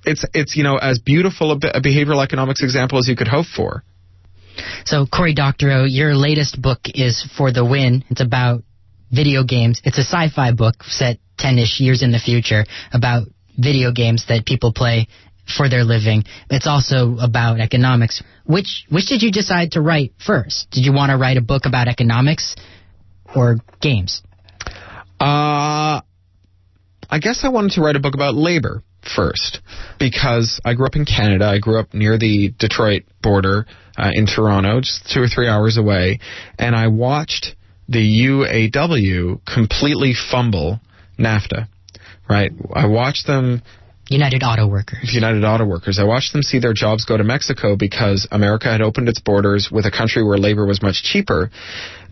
it's 0.05 0.25
it's 0.33 0.55
you 0.55 0.63
know 0.63 0.77
as 0.77 0.99
beautiful 0.99 1.51
a, 1.51 1.55
a 1.55 1.81
behavioral 1.81 2.23
economics 2.23 2.63
example 2.63 2.97
as 2.99 3.07
you 3.07 3.15
could 3.15 3.27
hope 3.27 3.45
for. 3.45 3.83
So 4.85 5.05
Cory 5.05 5.33
Doctorow, 5.33 5.85
your 5.85 6.13
latest 6.15 6.61
book 6.61 6.79
is 6.93 7.27
For 7.37 7.51
the 7.51 7.65
Win. 7.65 8.03
It's 8.09 8.21
about 8.21 8.63
video 9.11 9.43
games. 9.43 9.81
It's 9.83 9.97
a 9.97 10.03
sci-fi 10.03 10.51
book 10.53 10.83
set 10.83 11.17
10ish 11.39 11.79
years 11.79 12.03
in 12.03 12.11
the 12.11 12.19
future 12.19 12.65
about 12.91 13.27
video 13.57 13.91
games 13.91 14.25
that 14.29 14.45
people 14.45 14.73
play 14.73 15.07
for 15.57 15.69
their 15.69 15.83
living. 15.83 16.23
It's 16.49 16.67
also 16.67 17.17
about 17.19 17.59
economics. 17.59 18.21
Which 18.45 18.85
which 18.89 19.07
did 19.07 19.21
you 19.21 19.31
decide 19.31 19.71
to 19.71 19.81
write 19.81 20.13
first? 20.23 20.69
Did 20.71 20.85
you 20.85 20.93
want 20.93 21.11
to 21.11 21.17
write 21.17 21.37
a 21.37 21.41
book 21.41 21.65
about 21.65 21.87
economics 21.87 22.55
or 23.35 23.57
games? 23.81 24.21
Uh 25.19 26.01
I 27.13 27.19
guess 27.19 27.41
I 27.43 27.49
wanted 27.49 27.71
to 27.73 27.81
write 27.81 27.95
a 27.95 27.99
book 27.99 28.15
about 28.15 28.35
labor 28.35 28.83
first 29.03 29.59
because 29.99 30.59
I 30.65 30.73
grew 30.73 30.85
up 30.85 30.95
in 30.95 31.05
Canada. 31.05 31.45
I 31.45 31.59
grew 31.59 31.79
up 31.79 31.93
near 31.93 32.17
the 32.17 32.53
Detroit 32.57 33.03
border 33.21 33.65
uh, 33.97 34.11
in 34.13 34.25
Toronto, 34.25 34.81
just 34.81 35.09
two 35.13 35.21
or 35.21 35.27
three 35.27 35.47
hours 35.47 35.77
away, 35.77 36.19
and 36.57 36.75
I 36.75 36.87
watched 36.87 37.55
the 37.87 37.99
UAW 37.99 39.41
completely 39.45 40.13
fumble 40.13 40.79
NAFTA. 41.19 41.67
Right, 42.29 42.51
I 42.73 42.87
watched 42.87 43.27
them. 43.27 43.61
United 44.09 44.43
Auto 44.43 44.67
Workers. 44.67 45.13
United 45.13 45.43
Auto 45.43 45.65
Workers. 45.65 45.99
I 45.99 46.03
watched 46.03 46.33
them 46.33 46.41
see 46.41 46.59
their 46.59 46.73
jobs 46.73 47.05
go 47.05 47.17
to 47.17 47.23
Mexico 47.23 47.75
because 47.77 48.27
America 48.31 48.69
had 48.69 48.81
opened 48.81 49.07
its 49.07 49.19
borders 49.19 49.69
with 49.71 49.85
a 49.85 49.91
country 49.91 50.23
where 50.23 50.37
labor 50.37 50.65
was 50.65 50.81
much 50.81 51.03
cheaper. 51.03 51.49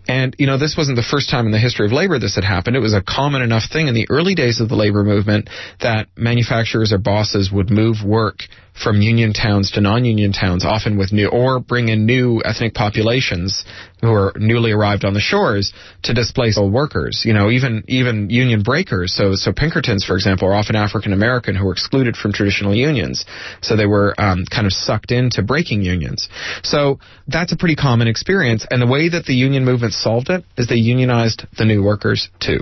And, 0.08 0.34
you 0.38 0.46
know, 0.46 0.58
this 0.58 0.74
wasn't 0.76 0.96
the 0.96 1.06
first 1.08 1.30
time 1.30 1.46
in 1.46 1.52
the 1.52 1.58
history 1.58 1.86
of 1.86 1.92
labor 1.92 2.18
this 2.18 2.34
had 2.34 2.44
happened. 2.44 2.76
It 2.76 2.80
was 2.80 2.94
a 2.94 3.02
common 3.02 3.42
enough 3.42 3.64
thing 3.70 3.88
in 3.88 3.94
the 3.94 4.06
early 4.10 4.34
days 4.34 4.60
of 4.60 4.68
the 4.68 4.74
labor 4.74 5.04
movement 5.04 5.48
that 5.80 6.08
manufacturers 6.16 6.92
or 6.92 6.98
bosses 6.98 7.50
would 7.52 7.70
move 7.70 7.96
work 8.04 8.38
from 8.74 9.00
union 9.02 9.32
towns 9.32 9.72
to 9.72 9.80
non-union 9.80 10.32
towns, 10.32 10.64
often 10.64 10.96
with 10.96 11.12
new, 11.12 11.28
or 11.28 11.60
bring 11.60 11.88
in 11.88 12.06
new 12.06 12.40
ethnic 12.44 12.74
populations 12.74 13.64
who 14.00 14.12
are 14.12 14.32
newly 14.36 14.72
arrived 14.72 15.04
on 15.04 15.12
the 15.12 15.20
shores 15.20 15.72
to 16.02 16.14
displace 16.14 16.56
old 16.56 16.72
workers. 16.72 17.22
You 17.24 17.34
know, 17.34 17.50
even 17.50 17.84
even 17.88 18.30
union 18.30 18.62
breakers. 18.62 19.14
So 19.14 19.34
so 19.34 19.52
Pinkertons, 19.52 20.04
for 20.04 20.14
example, 20.14 20.48
are 20.48 20.54
often 20.54 20.76
African 20.76 21.12
American 21.12 21.54
who 21.54 21.66
were 21.66 21.72
excluded 21.72 22.16
from 22.16 22.32
traditional 22.32 22.74
unions. 22.74 23.24
So 23.60 23.76
they 23.76 23.86
were 23.86 24.14
um, 24.18 24.44
kind 24.50 24.66
of 24.66 24.72
sucked 24.72 25.12
into 25.12 25.42
breaking 25.42 25.82
unions. 25.82 26.28
So 26.62 26.98
that's 27.28 27.52
a 27.52 27.56
pretty 27.56 27.76
common 27.76 28.08
experience. 28.08 28.66
And 28.70 28.80
the 28.80 28.86
way 28.86 29.08
that 29.08 29.26
the 29.26 29.34
union 29.34 29.64
movement 29.64 29.92
solved 29.92 30.30
it 30.30 30.44
is 30.56 30.68
they 30.68 30.76
unionized 30.76 31.46
the 31.56 31.64
new 31.64 31.82
workers 31.82 32.30
too. 32.40 32.60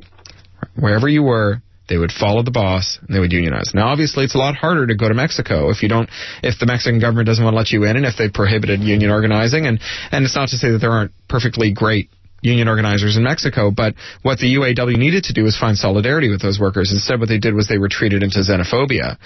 Wherever 0.74 1.08
you 1.08 1.22
were, 1.22 1.62
they 1.88 1.96
would 1.96 2.12
follow 2.12 2.42
the 2.42 2.50
boss 2.50 2.98
and 3.00 3.14
they 3.14 3.20
would 3.20 3.32
unionize. 3.32 3.72
Now, 3.74 3.88
obviously, 3.88 4.24
it's 4.24 4.34
a 4.34 4.38
lot 4.38 4.54
harder 4.54 4.86
to 4.86 4.94
go 4.94 5.08
to 5.08 5.14
Mexico 5.14 5.70
if 5.70 5.82
you 5.82 5.88
don't, 5.88 6.08
if 6.42 6.58
the 6.58 6.66
Mexican 6.66 7.00
government 7.00 7.26
doesn't 7.26 7.42
want 7.42 7.54
to 7.54 7.58
let 7.58 7.70
you 7.70 7.84
in, 7.84 7.96
and 7.96 8.06
if 8.06 8.16
they 8.16 8.28
prohibited 8.28 8.80
union 8.80 9.10
organizing. 9.10 9.66
And 9.66 9.80
and 10.12 10.24
it's 10.24 10.36
not 10.36 10.50
to 10.50 10.56
say 10.56 10.70
that 10.70 10.78
there 10.78 10.92
aren't 10.92 11.12
perfectly 11.28 11.72
great 11.72 12.10
union 12.40 12.68
organizers 12.68 13.16
in 13.16 13.24
Mexico, 13.24 13.70
but 13.70 13.94
what 14.22 14.38
the 14.38 14.54
UAW 14.54 14.96
needed 14.96 15.24
to 15.24 15.32
do 15.32 15.42
was 15.42 15.56
find 15.56 15.76
solidarity 15.76 16.30
with 16.30 16.40
those 16.40 16.60
workers. 16.60 16.92
Instead, 16.92 17.18
what 17.18 17.28
they 17.28 17.38
did 17.38 17.54
was 17.54 17.66
they 17.66 17.78
retreated 17.78 18.22
into 18.22 18.38
xenophobia. 18.38 19.16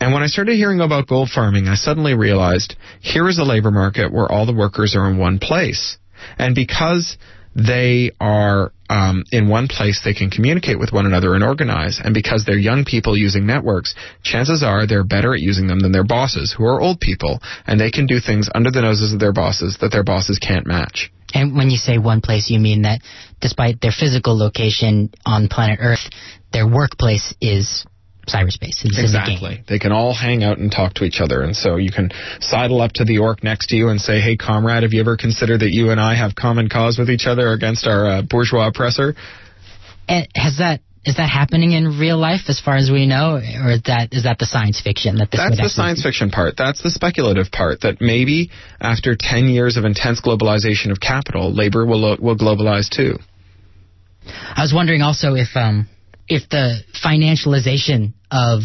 And 0.00 0.14
when 0.14 0.22
I 0.22 0.26
started 0.26 0.56
hearing 0.56 0.80
about 0.80 1.06
gold 1.06 1.28
farming, 1.28 1.68
I 1.68 1.74
suddenly 1.74 2.14
realized 2.14 2.76
here 3.00 3.28
is 3.28 3.38
a 3.38 3.44
labor 3.44 3.70
market 3.70 4.10
where 4.10 4.30
all 4.30 4.46
the 4.46 4.54
workers 4.54 4.96
are 4.96 5.10
in 5.10 5.18
one 5.18 5.38
place. 5.38 5.98
And 6.38 6.54
because 6.54 7.18
they 7.54 8.12
are 8.18 8.72
um, 8.90 9.24
in 9.30 9.48
one 9.48 9.68
place, 9.68 10.02
they 10.04 10.12
can 10.12 10.30
communicate 10.30 10.78
with 10.78 10.92
one 10.92 11.06
another 11.06 11.34
and 11.34 11.44
organize. 11.44 12.00
And 12.02 12.12
because 12.12 12.44
they're 12.44 12.58
young 12.58 12.84
people 12.84 13.16
using 13.16 13.46
networks, 13.46 13.94
chances 14.24 14.64
are 14.64 14.86
they're 14.86 15.04
better 15.04 15.32
at 15.32 15.40
using 15.40 15.68
them 15.68 15.78
than 15.78 15.92
their 15.92 16.04
bosses, 16.04 16.52
who 16.52 16.64
are 16.64 16.80
old 16.80 16.98
people, 16.98 17.38
and 17.66 17.80
they 17.80 17.92
can 17.92 18.06
do 18.06 18.18
things 18.18 18.50
under 18.52 18.70
the 18.70 18.82
noses 18.82 19.12
of 19.12 19.20
their 19.20 19.32
bosses 19.32 19.78
that 19.80 19.92
their 19.92 20.02
bosses 20.02 20.40
can't 20.40 20.66
match. 20.66 21.12
And 21.32 21.56
when 21.56 21.70
you 21.70 21.76
say 21.76 21.98
one 21.98 22.20
place, 22.20 22.50
you 22.50 22.58
mean 22.58 22.82
that 22.82 23.00
despite 23.40 23.80
their 23.80 23.92
physical 23.92 24.36
location 24.36 25.12
on 25.24 25.46
planet 25.46 25.78
Earth, 25.80 26.10
their 26.52 26.66
workplace 26.66 27.32
is 27.40 27.86
cyberspace. 28.26 28.84
Exactly. 28.84 29.56
The 29.56 29.74
they 29.74 29.78
can 29.78 29.92
all 29.92 30.14
hang 30.14 30.42
out 30.44 30.58
and 30.58 30.70
talk 30.70 30.94
to 30.94 31.04
each 31.04 31.20
other. 31.20 31.42
And 31.42 31.54
so 31.54 31.76
you 31.76 31.90
can 31.90 32.10
sidle 32.40 32.80
up 32.80 32.92
to 32.94 33.04
the 33.04 33.18
orc 33.18 33.42
next 33.42 33.68
to 33.68 33.76
you 33.76 33.88
and 33.88 34.00
say, 34.00 34.20
hey, 34.20 34.36
comrade, 34.36 34.82
have 34.82 34.92
you 34.92 35.00
ever 35.00 35.16
considered 35.16 35.60
that 35.60 35.72
you 35.72 35.90
and 35.90 36.00
I 36.00 36.14
have 36.14 36.34
common 36.34 36.68
cause 36.68 36.98
with 36.98 37.10
each 37.10 37.26
other 37.26 37.52
against 37.52 37.86
our 37.86 38.06
uh, 38.06 38.22
bourgeois 38.22 38.68
oppressor? 38.68 39.14
And 40.08 40.26
has 40.34 40.58
that 40.58 40.80
is 41.04 41.16
that 41.16 41.30
happening 41.30 41.72
in 41.72 41.98
real 41.98 42.18
life 42.18 42.42
as 42.48 42.60
far 42.60 42.76
as 42.76 42.90
we 42.90 43.06
know 43.06 43.36
or 43.36 43.70
is 43.72 43.82
that 43.86 44.08
is 44.12 44.24
that 44.24 44.38
the 44.38 44.44
science 44.44 44.80
fiction 44.82 45.16
that 45.16 45.30
this 45.30 45.40
that's 45.40 45.56
the 45.56 45.68
science 45.70 46.02
fiction 46.02 46.30
part 46.30 46.54
that's 46.58 46.82
the 46.82 46.90
speculative 46.90 47.50
part 47.50 47.80
that 47.80 48.00
maybe 48.00 48.50
after 48.80 49.16
10 49.18 49.48
years 49.48 49.78
of 49.78 49.84
intense 49.84 50.20
globalization 50.20 50.90
of 50.90 51.00
capital 51.00 51.54
labor 51.54 51.86
will 51.86 52.18
will 52.20 52.36
globalize 52.36 52.90
too 52.90 53.16
i 54.26 54.60
was 54.60 54.74
wondering 54.74 55.00
also 55.00 55.34
if 55.34 55.48
um 55.54 55.88
if 56.30 56.48
the 56.48 56.78
financialization 57.04 58.14
of 58.30 58.60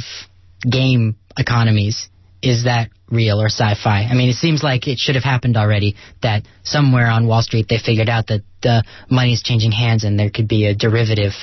game 0.70 1.18
economies 1.38 2.08
is 2.42 2.66
that 2.66 2.92
real 3.10 3.42
or 3.42 3.48
sci-fi? 3.48 4.04
I 4.04 4.14
mean, 4.14 4.30
it 4.30 4.36
seems 4.36 4.62
like 4.62 4.88
it 4.88 5.00
should 5.00 5.16
have 5.16 5.24
happened 5.24 5.58
already. 5.58 5.96
That 6.22 6.44
somewhere 6.64 7.08
on 7.08 7.28
Wall 7.28 7.42
Street 7.42 7.66
they 7.68 7.80
figured 7.84 8.08
out 8.08 8.28
that 8.28 8.44
the 8.62 8.84
money 9.10 9.34
is 9.34 9.42
changing 9.42 9.72
hands 9.72 10.04
and 10.04 10.18
there 10.18 10.30
could 10.30 10.48
be 10.48 10.68
a 10.68 10.76
derivative 10.76 11.34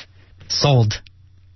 sold 0.49 0.95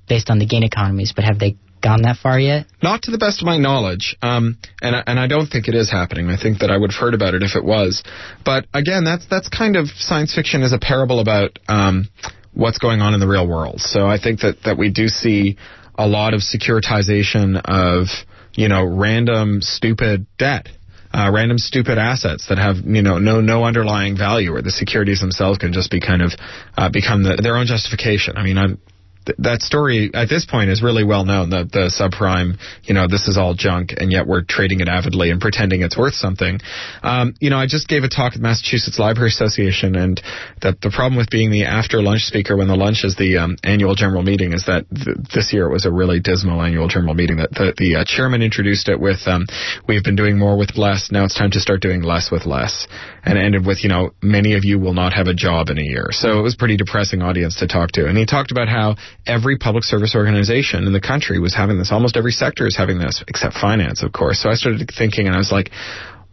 based 0.09 0.31
on 0.31 0.41
the 0.41 0.47
gain 0.47 0.65
economies. 0.65 1.13
But 1.15 1.25
have 1.25 1.39
they 1.39 1.57
gone 1.81 2.03
that 2.03 2.17
far 2.17 2.41
yet? 2.41 2.67
Not 2.83 3.03
to 3.03 3.13
the 3.13 3.19
best 3.19 3.41
of 3.41 3.47
my 3.47 3.59
knowledge, 3.59 4.17
um, 4.21 4.59
and 4.83 4.97
and 5.07 5.21
I 5.21 5.29
don't 5.29 5.47
think 5.47 5.69
it 5.69 5.77
is 5.77 5.91
happening. 5.91 6.29
I 6.29 6.37
think 6.37 6.59
that 6.59 6.71
I 6.71 6.77
would 6.77 6.91
have 6.91 7.01
heard 7.01 7.15
about 7.15 7.35
it 7.35 7.45
if 7.45 7.55
it 7.55 7.65
was. 7.65 8.03
But 8.45 8.67
again, 8.75 9.05
that's 9.05 9.27
that's 9.31 9.49
kind 9.49 9.77
of 9.77 9.87
science 9.95 10.35
fiction 10.35 10.63
as 10.63 10.73
a 10.73 10.79
parable 10.79 11.21
about 11.21 11.59
um, 11.69 12.09
what's 12.57 12.79
going 12.79 13.03
on 13.03 13.13
in 13.13 13.21
the 13.21 13.29
real 13.29 13.47
world. 13.47 13.81
So 13.81 14.07
I 14.07 14.19
think 14.19 14.41
that, 14.41 14.57
that 14.65 14.79
we 14.79 14.91
do 14.91 15.09
see 15.09 15.59
a 15.95 16.09
lot 16.09 16.33
of 16.33 16.41
securitization 16.41 17.61
of, 17.65 18.07
you 18.55 18.69
know, 18.69 18.83
random 18.85 19.61
stupid 19.61 20.27
debt. 20.39 20.69
Uh, 21.13 21.31
random 21.33 21.57
stupid 21.57 21.97
assets 21.97 22.49
that 22.49 22.59
have 22.59 22.77
you 22.85 23.01
know 23.01 23.19
no 23.19 23.41
no 23.41 23.65
underlying 23.65 24.19
value, 24.19 24.53
or 24.53 24.61
the 24.61 24.73
securities 24.73 25.21
themselves 25.21 25.57
can 25.57 25.73
just 25.73 25.91
be 25.91 25.99
kind 25.99 26.21
of 26.21 26.33
uh, 26.77 26.91
become 26.91 27.23
the, 27.23 27.39
their 27.41 27.57
own 27.57 27.65
justification. 27.65 28.37
I 28.37 28.43
mean, 28.43 28.59
I'm, 28.59 28.79
th- 29.27 29.39
that 29.39 29.61
story 29.63 30.11
at 30.15 30.29
this 30.29 30.47
point 30.47 30.71
is 30.71 30.83
really 30.83 31.05
well 31.05 31.25
known. 31.25 31.51
The 31.51 31.65
the 31.65 31.87
subprime, 31.93 32.59
you 32.85 32.95
know, 32.95 33.07
this 33.09 33.29
is 33.29 33.37
all 33.37 33.55
junk, 33.55 33.93
and 33.97 34.11
yet 34.11 34.27
we're 34.27 34.43
trading 34.43 34.81
it 34.81 34.89
avidly 34.89 35.31
and 35.31 35.41
pretending 35.41 35.83
it's 35.83 35.97
worth 35.97 36.15
something. 36.15 36.61
Um, 37.03 37.35
you 37.41 37.51
know, 37.51 37.59
I 37.59 37.67
just 37.67 37.89
gave 37.89 38.05
a 38.05 38.09
talk 38.09 38.35
at 38.35 38.41
Massachusetts 38.41 38.99
Library 38.99 39.29
Association, 39.29 39.97
and 39.97 40.21
that 40.63 40.81
the 40.81 40.91
problem 40.91 41.17
with 41.17 41.31
being 41.31 41.51
the 41.51 41.65
after 41.65 42.01
lunch 42.01 42.23
speaker 42.23 42.57
when 42.57 42.69
the 42.69 42.77
lunch 42.77 43.05
is 43.05 43.17
the 43.17 43.39
um, 43.39 43.57
annual 43.63 43.95
general 43.95 44.23
meeting 44.23 44.53
is 44.53 44.67
that 44.67 44.87
th- 44.91 45.17
this 45.35 45.53
year 45.53 45.67
it 45.67 45.73
was 45.73 45.85
a 45.85 45.93
really 45.93 46.21
dismal 46.21 46.63
annual 46.63 46.89
general 46.89 47.15
meeting. 47.15 47.39
That 47.39 47.51
the, 47.51 47.75
the 47.77 47.97
uh, 47.97 48.05
chairman 48.07 48.43
introduced 48.43 48.89
it 48.89 49.01
with, 49.01 49.27
um, 49.27 49.47
"We've 49.87 50.05
been 50.05 50.17
doing 50.17 50.39
more 50.39 50.57
with 50.57 50.77
less. 50.77 51.11
Now 51.11 51.25
it's 51.25 51.35
time 51.35 51.51
to 51.53 51.61
start 51.61 51.83
doing 51.83 52.03
less 52.03 52.31
with 52.31 52.47
less," 52.47 52.87
and 53.25 53.37
ended 53.39 53.67
with, 53.67 53.83
"You 53.83 53.91
know, 53.91 54.11
many 54.23 54.55
of 54.55 54.65
you 54.65 54.79
will 54.79 54.95
not 54.95 55.13
have 55.13 55.27
a 55.27 55.35
job 55.35 55.69
in 55.69 55.79
a 55.79 55.83
year." 55.83 56.09
So 56.13 56.39
it 56.39 56.43
was 56.43 56.55
pretty 56.55 56.77
depressing 56.77 57.23
audience 57.23 57.57
to 57.57 57.67
talk 57.67 57.93
to, 57.93 58.07
and 58.07 58.17
he 58.17 58.27
talked 58.27 58.51
about 58.51 58.69
how 58.69 58.97
every 59.27 59.59
public 59.59 59.85
service 59.85 60.15
organization 60.15 60.87
in 60.87 60.93
the 60.93 61.01
country 61.01 61.39
was 61.39 61.55
having 61.55 61.79
this. 61.79 61.91
Almost 61.93 62.17
every 62.17 62.33
sector 62.33 62.67
is 62.67 62.77
having 62.77 62.99
this, 62.99 63.23
except 63.29 63.55
finance, 63.55 64.03
of 64.03 64.13
course. 64.13 64.41
So 64.41 64.49
I 64.49 64.55
started 64.55 64.91
thinking, 64.97 65.27
and 65.27 65.35
I 65.35 65.39
was 65.39 65.53
like, 65.53 65.71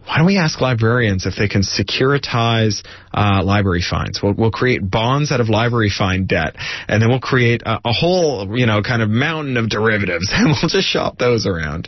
why 0.06 0.18
don't 0.18 0.26
we 0.26 0.38
ask 0.38 0.60
librarians 0.60 1.26
if 1.26 1.36
they 1.38 1.48
can 1.48 1.62
securitize 1.62 2.84
uh, 3.14 3.42
library 3.44 3.84
fines? 3.88 4.20
We'll, 4.22 4.34
we'll, 4.34 4.52
create 4.52 4.82
bonds 4.90 5.32
out 5.32 5.40
of 5.40 5.48
library 5.48 5.90
fine 5.96 6.26
debt, 6.26 6.56
and 6.88 7.02
then 7.02 7.10
we'll 7.10 7.22
create 7.22 7.62
a, 7.66 7.80
a 7.86 7.94
whole, 7.94 8.58
you 8.58 8.66
know, 8.66 8.82
kind 8.82 9.02
of 9.02 9.10
mountain 9.10 9.56
of 9.56 9.70
derivatives, 9.70 10.30
and 10.34 10.48
we'll 10.48 10.70
just 10.70 10.88
shop 10.88 11.18
those 11.18 11.48
around. 11.48 11.88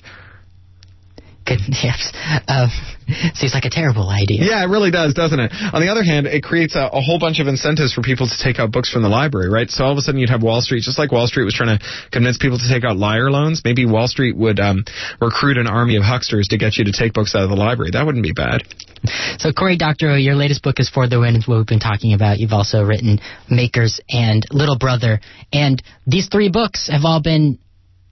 Good, 1.46 1.62
yes. 1.84 2.12
Uh, 2.48 2.68
seems 3.36 3.54
like 3.54 3.66
a 3.66 3.70
terrible 3.70 4.10
idea. 4.10 4.42
Yeah, 4.42 4.66
it 4.66 4.70
really 4.70 4.90
does, 4.90 5.14
doesn't 5.14 5.40
it? 5.40 5.52
On 5.74 5.80
the 5.80 5.90
other 5.90 6.04
hand, 6.04 6.26
it 6.26 6.42
creates 6.42 6.76
a, 6.76 6.90
a, 6.92 7.02
whole 7.02 7.20
bunch 7.20 7.40
of 7.40 7.46
incentives 7.46 7.94
for 7.94 8.02
people 8.02 8.26
to 8.26 8.38
take 8.42 8.58
out 8.58 8.72
books 8.72 8.90
from 8.90 9.04
the 9.04 9.10
library, 9.10 9.50
right? 9.50 9.70
So 9.70 9.86
all 9.86 9.92
of 9.92 9.98
a 9.98 10.02
sudden 10.02 10.20
you'd 10.20 10.32
have 10.32 10.42
Wall 10.42 10.62
Street, 10.62 10.82
just 10.82 10.98
like 10.98 11.12
Wall 11.12 11.28
Street 11.28 11.46
was 11.46 11.54
trying 11.54 11.78
to 11.78 11.86
convince 12.12 12.40
people 12.40 12.58
to 12.58 12.68
take 12.68 12.84
out 12.84 12.98
liar 12.98 13.30
loans. 13.30 13.62
Maybe 13.64 13.86
Wall 13.86 14.08
Street 14.08 14.36
would 14.36 14.60
um, 14.60 14.84
recruit 15.22 15.58
an 15.58 15.68
army 15.68 15.98
of 15.98 16.04
hucksters 16.04 16.48
to 16.50 16.58
get 16.58 16.78
you 16.78 16.86
to 16.86 16.92
take 16.92 17.14
books 17.14 17.36
out 17.36 17.44
of 17.44 17.50
the 17.50 17.56
library. 17.56 17.92
That 17.94 18.06
wouldn't 18.06 18.24
be 18.24 18.34
bad. 18.34 18.64
So 19.38 19.54
Cory 19.54 19.78
Doctorow, 19.78 20.16
your 20.16 20.34
latest 20.34 20.64
book 20.64 20.80
is 20.80 20.90
For 20.90 21.08
the 21.08 21.20
Win, 21.20 21.36
is 21.36 21.48
what 21.48 21.58
we've 21.58 21.68
been 21.68 21.80
talking 21.80 22.14
about. 22.14 22.40
You've 22.40 22.54
also 22.54 22.82
written 22.84 23.20
Makers 23.50 24.00
and 24.10 24.44
Little 24.50 24.80
Brother, 24.80 25.20
and 25.54 25.82
these 26.08 26.28
three 26.28 26.50
books 26.50 26.90
have 26.92 27.06
all 27.06 27.22
been 27.22 27.60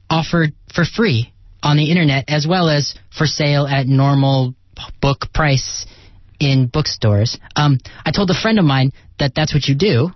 offered 0.08 0.54
for 0.72 0.86
free 0.86 1.33
on 1.64 1.78
the 1.78 1.90
internet 1.90 2.26
as 2.28 2.46
well 2.48 2.70
as 2.70 2.94
for 3.18 3.26
sale 3.26 3.66
at 3.66 3.88
normal 3.88 4.54
book 5.02 5.34
price 5.34 5.86
in 6.40 6.68
bookstores. 6.68 7.40
Um, 7.56 7.80
I 8.06 8.12
told 8.12 8.30
a 8.30 8.40
friend 8.40 8.60
of 8.60 8.66
mine 8.66 8.92
that 9.18 9.32
that's 9.36 9.54
what 9.54 9.66
you 9.66 9.76
do, 9.76 10.12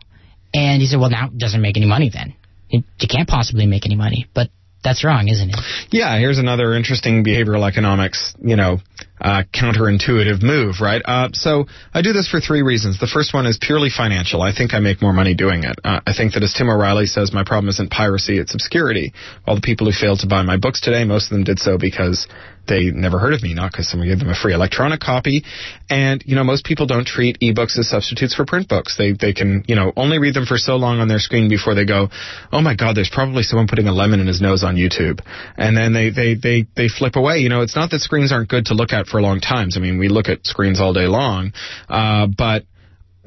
and 0.53 0.81
he 0.81 0.87
said, 0.87 0.99
"Well, 0.99 1.09
now 1.09 1.27
it 1.27 1.37
doesn't 1.37 1.61
make 1.61 1.77
any 1.77 1.85
money. 1.85 2.09
Then 2.13 2.35
you, 2.69 2.83
you 2.99 3.07
can't 3.07 3.27
possibly 3.27 3.65
make 3.65 3.85
any 3.85 3.95
money." 3.95 4.27
But 4.33 4.49
that's 4.83 5.03
wrong, 5.03 5.27
isn't 5.27 5.49
it? 5.49 5.59
Yeah, 5.91 6.17
here's 6.19 6.37
another 6.37 6.73
interesting 6.73 7.23
behavioral 7.23 7.67
economics, 7.67 8.35
you 8.41 8.55
know, 8.55 8.79
uh, 9.19 9.43
counterintuitive 9.53 10.43
move, 10.43 10.75
right? 10.81 11.01
Uh, 11.03 11.29
so 11.33 11.65
I 11.93 12.01
do 12.01 12.13
this 12.13 12.27
for 12.27 12.39
three 12.39 12.61
reasons. 12.61 12.99
The 12.99 13.07
first 13.07 13.33
one 13.33 13.45
is 13.45 13.57
purely 13.59 13.89
financial. 13.89 14.41
I 14.41 14.53
think 14.53 14.73
I 14.73 14.79
make 14.79 15.01
more 15.01 15.13
money 15.13 15.33
doing 15.33 15.63
it. 15.63 15.79
Uh, 15.83 16.01
I 16.05 16.13
think 16.13 16.33
that 16.33 16.43
as 16.43 16.53
Tim 16.53 16.69
O'Reilly 16.69 17.05
says, 17.05 17.33
my 17.33 17.43
problem 17.43 17.69
isn't 17.69 17.91
piracy, 17.91 18.37
it's 18.37 18.53
obscurity. 18.53 19.13
All 19.45 19.55
the 19.55 19.61
people 19.61 19.87
who 19.87 19.93
failed 19.93 20.19
to 20.19 20.27
buy 20.27 20.43
my 20.43 20.57
books 20.57 20.81
today, 20.81 21.03
most 21.03 21.31
of 21.31 21.35
them 21.35 21.43
did 21.43 21.59
so 21.59 21.77
because 21.77 22.27
they 22.67 22.91
never 22.91 23.17
heard 23.17 23.33
of 23.33 23.41
me, 23.41 23.53
not 23.53 23.71
because 23.71 23.89
someone 23.89 24.07
gave 24.07 24.19
them 24.19 24.29
a 24.29 24.35
free 24.35 24.53
electronic 24.53 24.99
copy. 24.99 25.43
And, 25.89 26.21
you 26.25 26.35
know, 26.35 26.43
most 26.43 26.65
people 26.65 26.85
don't 26.85 27.07
treat 27.07 27.39
ebooks 27.39 27.77
as 27.79 27.89
substitutes 27.89 28.35
for 28.35 28.45
print 28.45 28.67
books. 28.67 28.97
They, 28.97 29.13
they 29.13 29.33
can, 29.33 29.63
you 29.67 29.75
know, 29.75 29.93
only 29.95 30.19
read 30.19 30.33
them 30.33 30.45
for 30.45 30.57
so 30.57 30.75
long 30.75 30.99
on 30.99 31.07
their 31.07 31.19
screen 31.19 31.49
before 31.49 31.75
they 31.75 31.85
go, 31.85 32.09
oh 32.51 32.61
my 32.61 32.75
God, 32.75 32.95
there's 32.95 33.09
probably 33.11 33.43
someone 33.43 33.67
putting 33.67 33.87
a 33.87 33.93
lemon 33.93 34.19
in 34.19 34.27
his 34.27 34.41
nose 34.41 34.63
on 34.63 34.75
YouTube. 34.75 35.21
And 35.55 35.75
then 35.77 35.93
they, 35.93 36.09
they, 36.09 36.35
they, 36.35 36.67
they 36.75 36.87
flip 36.89 37.15
away. 37.15 37.37
You 37.37 37.49
know, 37.49 37.61
it's 37.61 37.75
not 37.75 37.89
that 37.91 38.01
screens 38.01 38.31
aren't 38.31 38.49
good 38.49 38.65
to 38.65 38.73
look 38.73 38.91
at 38.91 39.06
for 39.09 39.21
long 39.21 39.39
times. 39.39 39.77
I 39.77 39.79
mean, 39.79 39.97
we 39.97 40.09
look 40.09 40.29
at 40.29 40.45
screens 40.45 40.79
all 40.79 40.93
day 40.93 41.07
long, 41.07 41.53
uh, 41.89 42.27
but 42.27 42.63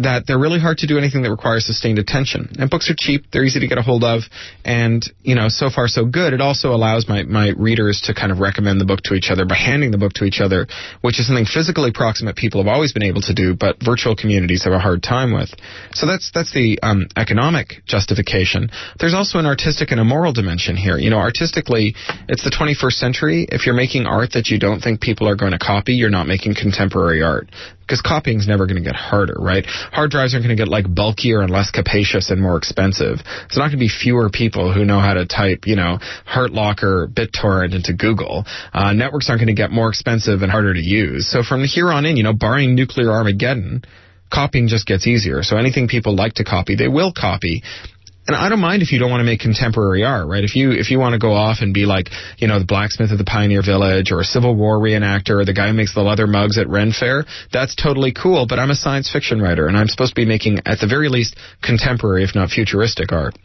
that 0.01 0.25
they're 0.27 0.39
really 0.39 0.61
hard 0.61 0.79
to 0.79 0.87
do 0.87 0.97
anything 0.97 1.23
that 1.23 1.31
requires 1.31 1.67
sustained 1.67 1.99
attention. 1.99 2.49
And 2.59 2.71
books 2.71 2.91
are 2.91 2.97
cheap, 2.97 3.25
they're 3.33 3.45
easy 3.45 3.61
to 3.61 3.69
get 3.69 3.77
a 3.77 3.83
hold 3.83 4.03
of, 4.03 4.23
and 4.65 5.03
you 5.23 5.35
know, 5.35 5.49
so 5.49 5.69
far 5.69 5.89
so 5.89 6.07
good. 6.07 6.33
It 6.33 6.41
also 6.41 6.71
allows 6.71 7.07
my, 7.07 7.23
my 7.25 7.53
readers 7.57 8.01
to 8.07 8.15
kind 8.15 8.33
of 8.33 8.39
recommend 8.39 8.81
the 8.81 8.87
book 8.87 9.01
to 9.05 9.15
each 9.15 9.31
other 9.31 9.45
by 9.45 9.57
handing 9.57 9.91
the 9.91 9.99
book 9.99 10.13
to 10.15 10.25
each 10.25 10.41
other, 10.41 10.67
which 11.03 11.21
is 11.21 11.27
something 11.27 11.45
physically 11.45 11.93
proximate 11.93 12.37
people 12.37 12.63
have 12.63 12.73
always 12.73 12.93
been 12.93 13.03
able 13.03 13.21
to 13.21 13.35
do, 13.35 13.55
but 13.55 13.77
virtual 13.85 14.17
communities 14.17 14.65
have 14.65 14.73
a 14.73 14.79
hard 14.79 15.03
time 15.03 15.35
with. 15.35 15.51
So 15.93 16.07
that's 16.07 16.31
that's 16.33 16.53
the 16.55 16.79
um, 16.83 17.07
economic 17.17 17.85
justification. 17.85 18.71
There's 18.99 19.15
also 19.15 19.39
an 19.39 19.47
artistic 19.47 19.91
and 19.91 20.01
a 20.01 20.05
moral 20.05 20.33
dimension 20.33 20.77
here. 20.77 20.97
You 20.97 21.11
know, 21.11 21.19
artistically, 21.19 21.95
it's 22.29 22.43
the 22.43 22.51
21st 22.51 22.97
century. 22.97 23.47
If 23.53 23.67
you're 23.67 23.75
making 23.75 24.07
art 24.07 24.33
that 24.33 24.49
you 24.49 24.59
don't 24.59 24.81
think 24.81 25.01
people 25.01 25.29
are 25.29 25.37
going 25.37 25.53
to 25.53 25.59
copy, 25.59 25.93
you're 25.93 26.11
not 26.11 26.27
making 26.27 26.55
contemporary 26.55 27.23
art 27.23 27.51
because 27.91 28.01
copying 28.03 28.39
is 28.39 28.47
never 28.47 28.67
going 28.67 28.77
to 28.77 28.87
get 28.87 28.95
harder, 28.95 29.35
right? 29.41 29.67
Hard 29.93 30.11
drives 30.11 30.35
aren't 30.35 30.45
going 30.45 30.57
to 30.57 30.61
get 30.61 30.69
like 30.69 30.93
bulkier 30.93 31.41
and 31.41 31.51
less 31.51 31.71
capacious 31.71 32.31
and 32.31 32.41
more 32.41 32.57
expensive. 32.57 33.21
It's 33.47 33.57
not 33.57 33.69
going 33.69 33.79
to 33.79 33.85
be 33.85 33.89
fewer 33.89 34.31
people 34.31 34.73
who 34.73 34.85
know 34.85 35.01
how 35.01 35.15
to 35.15 35.27
type, 35.27 35.67
you 35.67 35.77
know, 35.77 35.99
HurtLocker, 36.27 37.09
BitTorrent 37.09 37.75
into 37.75 37.93
Google. 37.93 38.45
Uh, 38.73 38.93
networks 38.93 39.29
aren't 39.29 39.41
going 39.41 39.55
to 39.55 39.61
get 39.61 39.71
more 39.71 39.89
expensive 39.89 40.43
and 40.43 40.51
harder 40.51 40.75
to 40.75 40.81
use. 40.81 41.31
So 41.31 41.43
from 41.43 41.65
here 41.65 41.91
on 41.91 42.07
in, 42.07 42.17
you 42.17 42.23
know, 42.23 42.33
barring 42.33 42.75
nuclear 42.75 43.11
Armageddon, 43.11 43.83
copying 44.33 44.69
just 44.69 44.87
gets 44.87 45.07
easier. 45.07 45.43
So 45.43 45.57
anything 45.57 45.89
people 45.89 46.15
like 46.15 46.35
to 46.35 46.45
copy, 46.45 46.77
they 46.77 46.89
will 46.89 47.13
copy. 47.13 47.63
And 48.27 48.37
I 48.37 48.49
don't 48.49 48.61
mind 48.61 48.83
if 48.83 48.93
you 48.93 48.99
don't 48.99 49.11
want 49.11 49.21
to 49.21 49.25
make 49.25 49.41
contemporary 49.41 50.05
art, 50.05 50.29
right? 50.29 50.45
If 50.45 50.55
you 50.55 50.73
if 50.73 50.91
you 50.91 50.99
want 50.99 51.15
to 51.15 51.19
go 51.19 51.33
off 51.33 51.59
and 51.63 51.75
be 51.75 51.87
like, 51.87 52.11
you 52.39 52.47
know, 52.47 52.59
the 52.59 52.65
blacksmith 52.65 53.11
of 53.11 53.19
the 53.19 53.25
Pioneer 53.25 53.63
Village 53.63 54.13
or 54.13 54.21
a 54.21 54.25
Civil 54.25 54.55
War 54.55 54.79
reenactor 54.79 55.41
or 55.41 55.45
the 55.45 55.55
guy 55.55 55.69
who 55.69 55.73
makes 55.73 55.95
the 55.95 56.03
leather 56.03 56.27
mugs 56.27 56.59
at 56.59 56.69
Ren 56.69 56.93
Fair, 56.93 57.25
that's 57.53 57.75
totally 57.75 58.13
cool. 58.13 58.47
But 58.47 58.59
I'm 58.59 58.71
a 58.71 58.75
science 58.75 59.11
fiction 59.11 59.41
writer, 59.41 59.67
and 59.67 59.77
I'm 59.77 59.89
supposed 59.89 60.15
to 60.15 60.21
be 60.21 60.27
making, 60.27 60.59
at 60.67 60.79
the 60.81 60.87
very 60.87 61.09
least, 61.09 61.37
contemporary, 61.63 62.23
if 62.23 62.35
not 62.35 62.51
futuristic 62.51 63.11
art. 63.11 63.37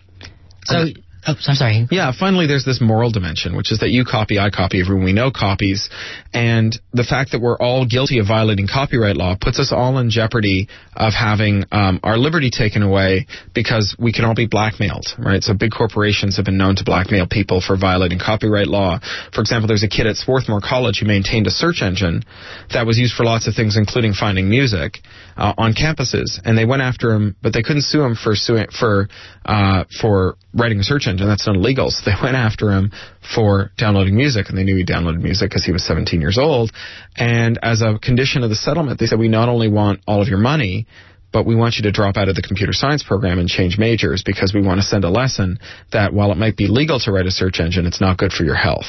So 0.65 0.85
Oh, 1.27 1.33
I'm 1.47 1.55
sorry. 1.55 1.87
Yeah, 1.89 2.11
finally, 2.17 2.45
there's 2.45 2.65
this 2.65 2.79
moral 2.79 3.09
dimension, 3.09 3.55
which 3.55 3.71
is 3.71 3.79
that 3.79 3.89
you 3.89 4.05
copy, 4.05 4.37
I 4.37 4.51
copy, 4.51 4.79
everyone 4.79 5.05
we 5.05 5.13
know 5.13 5.31
copies. 5.31 5.89
And 6.33 6.77
the 6.93 7.03
fact 7.03 7.31
that 7.31 7.41
we're 7.41 7.57
all 7.57 7.87
guilty 7.87 8.19
of 8.19 8.27
violating 8.27 8.67
copyright 8.71 9.17
law 9.17 9.35
puts 9.39 9.59
us 9.59 9.71
all 9.71 9.97
in 9.97 10.11
jeopardy 10.11 10.67
of 10.95 11.13
having 11.13 11.65
um, 11.71 11.99
our 12.03 12.17
liberty 12.17 12.51
taken 12.51 12.83
away 12.83 13.25
because 13.55 13.95
we 13.97 14.13
can 14.13 14.23
all 14.23 14.35
be 14.35 14.45
blackmailed, 14.45 15.07
right? 15.17 15.41
So 15.41 15.55
big 15.55 15.71
corporations 15.71 16.35
have 16.35 16.45
been 16.45 16.57
known 16.57 16.75
to 16.75 16.83
blackmail 16.83 17.25
people 17.27 17.59
for 17.59 17.75
violating 17.75 18.19
copyright 18.19 18.67
law. 18.67 18.99
For 19.33 19.41
example, 19.41 19.67
there's 19.67 19.83
a 19.83 19.89
kid 19.89 20.05
at 20.05 20.17
Swarthmore 20.17 20.61
College 20.61 20.99
who 20.99 21.07
maintained 21.07 21.47
a 21.47 21.51
search 21.51 21.81
engine 21.81 22.21
that 22.71 22.85
was 22.85 22.99
used 22.99 23.15
for 23.15 23.25
lots 23.25 23.47
of 23.47 23.55
things, 23.55 23.77
including 23.77 24.13
finding 24.13 24.47
music 24.47 24.99
uh, 25.37 25.53
on 25.57 25.73
campuses. 25.73 26.39
And 26.45 26.55
they 26.55 26.65
went 26.65 26.83
after 26.83 27.13
him, 27.13 27.35
but 27.41 27.51
they 27.51 27.63
couldn't 27.63 27.83
sue 27.83 28.03
him 28.03 28.13
for 28.15 28.35
suing, 28.35 28.67
for 28.69 29.07
uh, 29.43 29.85
for 30.01 30.37
writing 30.53 30.79
a 30.79 30.83
search 30.83 31.07
engine. 31.07 31.14
And 31.21 31.29
that's 31.29 31.47
not 31.47 31.55
illegal. 31.55 31.89
So 31.91 32.09
they 32.09 32.15
went 32.21 32.35
after 32.35 32.71
him 32.71 32.91
for 33.33 33.71
downloading 33.77 34.15
music, 34.15 34.49
and 34.49 34.57
they 34.57 34.63
knew 34.63 34.75
he 34.75 34.85
downloaded 34.85 35.21
music 35.21 35.49
because 35.49 35.65
he 35.65 35.71
was 35.71 35.85
17 35.85 36.21
years 36.21 36.37
old. 36.37 36.71
And 37.15 37.59
as 37.61 37.81
a 37.81 37.99
condition 37.99 38.43
of 38.43 38.49
the 38.49 38.55
settlement, 38.55 38.99
they 38.99 39.05
said, 39.05 39.19
we 39.19 39.27
not 39.27 39.49
only 39.49 39.67
want 39.67 40.01
all 40.07 40.21
of 40.21 40.27
your 40.27 40.39
money, 40.39 40.87
but 41.31 41.45
we 41.45 41.55
want 41.55 41.75
you 41.75 41.83
to 41.83 41.91
drop 41.91 42.17
out 42.17 42.29
of 42.29 42.35
the 42.35 42.41
computer 42.41 42.73
science 42.73 43.03
program 43.03 43.39
and 43.39 43.49
change 43.49 43.77
majors 43.77 44.23
because 44.25 44.53
we 44.53 44.61
want 44.61 44.79
to 44.79 44.85
send 44.85 45.03
a 45.03 45.09
lesson 45.09 45.57
that 45.91 46.13
while 46.13 46.31
it 46.31 46.37
might 46.37 46.55
be 46.55 46.67
legal 46.67 46.99
to 46.99 47.11
write 47.11 47.25
a 47.25 47.31
search 47.31 47.59
engine, 47.59 47.85
it's 47.85 48.01
not 48.01 48.17
good 48.17 48.31
for 48.31 48.43
your 48.43 48.55
health. 48.55 48.85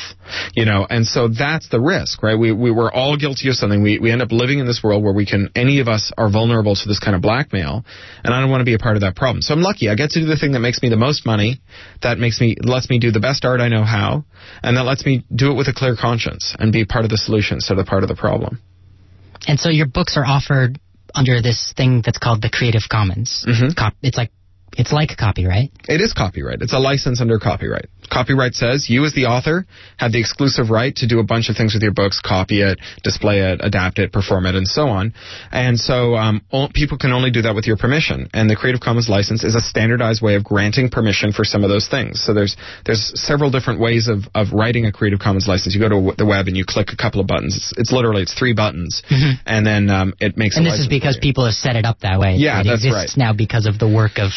You 0.55 0.65
know, 0.65 0.87
and 0.89 1.07
so 1.07 1.29
that's 1.29 1.69
the 1.69 1.81
risk, 1.81 2.23
right? 2.23 2.39
We, 2.39 2.53
we 2.53 2.71
were 2.71 2.93
all 2.93 3.17
guilty 3.17 3.49
of 3.49 3.55
something. 3.55 3.83
We, 3.83 3.99
we 3.99 4.11
end 4.11 4.23
up 4.23 4.33
living 4.33 4.59
in 4.59 4.67
this 4.67 4.81
world 4.83 5.03
where 5.03 5.13
we 5.13 5.27
can, 5.27 5.51
any 5.55 5.81
of 5.81 5.89
us 5.89 6.13
are 6.17 6.31
vulnerable 6.31 6.75
to 6.75 6.89
this 6.89 7.01
kind 7.01 7.17
of 7.17 7.23
blackmail, 7.23 7.85
and 8.25 8.35
I 8.35 8.41
don't 8.41 8.51
want 8.51 8.61
to 8.61 8.65
be 8.65 8.75
a 8.75 8.79
part 8.79 8.97
of 8.97 9.03
that 9.03 9.17
problem. 9.17 9.43
So 9.43 9.55
I'm 9.55 9.63
lucky. 9.63 9.89
I 9.89 9.95
get 9.95 10.11
to 10.11 10.21
do 10.21 10.27
the 10.27 10.37
thing 10.37 10.53
that 10.53 10.61
makes 10.61 10.83
me 10.83 10.89
the 10.89 10.97
most 10.97 11.27
money, 11.27 11.61
that 12.03 12.19
makes 12.19 12.41
me, 12.41 12.57
lets 12.63 12.89
me 12.91 12.99
do 12.99 13.11
the 13.11 13.21
best 13.21 13.45
art 13.45 13.61
I 13.61 13.69
know 13.69 13.85
how, 13.85 14.25
and 14.63 14.77
that 14.77 14.85
lets 14.85 15.05
me 15.05 15.25
do 15.35 15.51
it 15.51 15.55
with 15.55 15.69
a 15.69 15.75
clear 15.75 15.97
conscience 15.99 16.55
and 16.59 16.73
be 16.73 16.85
part 16.85 17.05
of 17.05 17.11
the 17.11 17.19
solution 17.19 17.57
instead 17.57 17.79
of 17.79 17.87
part 17.87 18.03
of 18.03 18.09
the 18.09 18.17
problem. 18.17 18.61
And 19.47 19.61
so 19.61 19.69
your 19.69 19.87
books 19.87 20.17
are 20.17 20.25
offered 20.25 20.81
under 21.17 21.41
this 21.43 21.73
thing 21.77 22.03
that's 22.05 22.19
called 22.19 22.43
the 22.43 22.51
Creative 22.51 22.83
Commons. 22.89 23.45
Mhm. 23.49 23.75
Cop- 23.75 23.95
it's 24.03 24.17
like 24.17 24.31
it's 24.77 24.93
like 24.93 25.17
copyright. 25.17 25.71
It 25.89 26.01
is 26.03 26.13
copyright. 26.13 26.61
It's 26.61 26.75
a 26.75 26.79
license 26.79 27.21
under 27.21 27.39
copyright. 27.39 27.87
Copyright 28.11 28.55
says 28.55 28.89
you, 28.89 29.05
as 29.05 29.15
the 29.15 29.27
author, 29.27 29.67
have 29.99 30.13
the 30.13 30.21
exclusive 30.21 30.71
right 30.71 30.95
to 30.97 31.07
do 31.07 31.19
a 31.19 31.25
bunch 31.25 31.49
of 31.49 31.57
things 31.57 31.75
with 31.75 31.83
your 31.83 31.93
books, 31.93 32.21
copy 32.21 32.63
it, 32.63 32.79
display 33.03 33.41
it, 33.41 33.61
adapt 33.63 33.99
it, 33.99 34.13
perform 34.13 34.47
it, 34.47 34.55
and 34.55 34.67
so 34.67 34.89
on. 34.89 35.15
And 35.53 35.79
so 35.79 36.15
um, 36.15 36.43
all, 36.51 36.71
people 36.73 36.99
can 36.99 37.13
only 37.13 37.31
do 37.31 37.43
that 37.43 37.55
with 37.55 37.67
your 37.67 37.77
permission. 37.77 38.29
And 38.33 38.49
the 38.49 38.57
Creative 38.57 38.81
Commons 38.81 39.09
license 39.09 39.45
is 39.45 39.55
a 39.55 39.61
standardized 39.61 40.23
way 40.23 40.35
of 40.35 40.45
granting 40.45 40.89
permission 40.89 41.33
for 41.33 41.45
some 41.45 41.65
of 41.65 41.71
those 41.71 41.89
things. 41.89 42.23
So 42.25 42.35
there's 42.35 42.57
there's 42.85 43.13
several 43.15 43.51
different 43.51 43.81
ways 43.81 44.09
of, 44.09 44.25
of 44.35 44.53
writing 44.53 44.87
a 44.87 44.93
Creative 44.93 45.19
Commons 45.19 45.47
license. 45.49 45.75
You 45.75 45.81
go 45.81 45.89
to 45.89 46.17
the 46.17 46.27
web 46.27 46.47
and 46.47 46.57
you 46.57 46.65
click 46.67 46.89
a 46.93 46.97
couple 46.97 47.21
of 47.21 47.27
buttons. 47.27 47.57
It's, 47.57 47.73
it's 47.77 47.93
literally 47.93 48.23
it's 48.23 48.35
three 48.35 48.55
buttons, 48.55 49.03
and 49.47 49.67
then 49.67 49.91
um, 49.91 50.15
it 50.21 50.37
makes. 50.37 50.57
And 50.57 50.67
this 50.67 50.79
is 50.79 50.89
because 50.89 51.19
people 51.21 51.45
have 51.45 51.55
set 51.55 51.77
it 51.77 51.85
up 51.85 52.01
that 52.01 52.19
way. 52.19 52.37
Yeah, 52.37 52.61
it 52.61 52.65
that's 52.65 52.85
exists 52.85 53.17
right. 53.17 53.25
now 53.25 53.33
because 53.33 53.67
of 53.67 53.79
the 53.79 53.89
work 53.89 54.19
of 54.19 54.31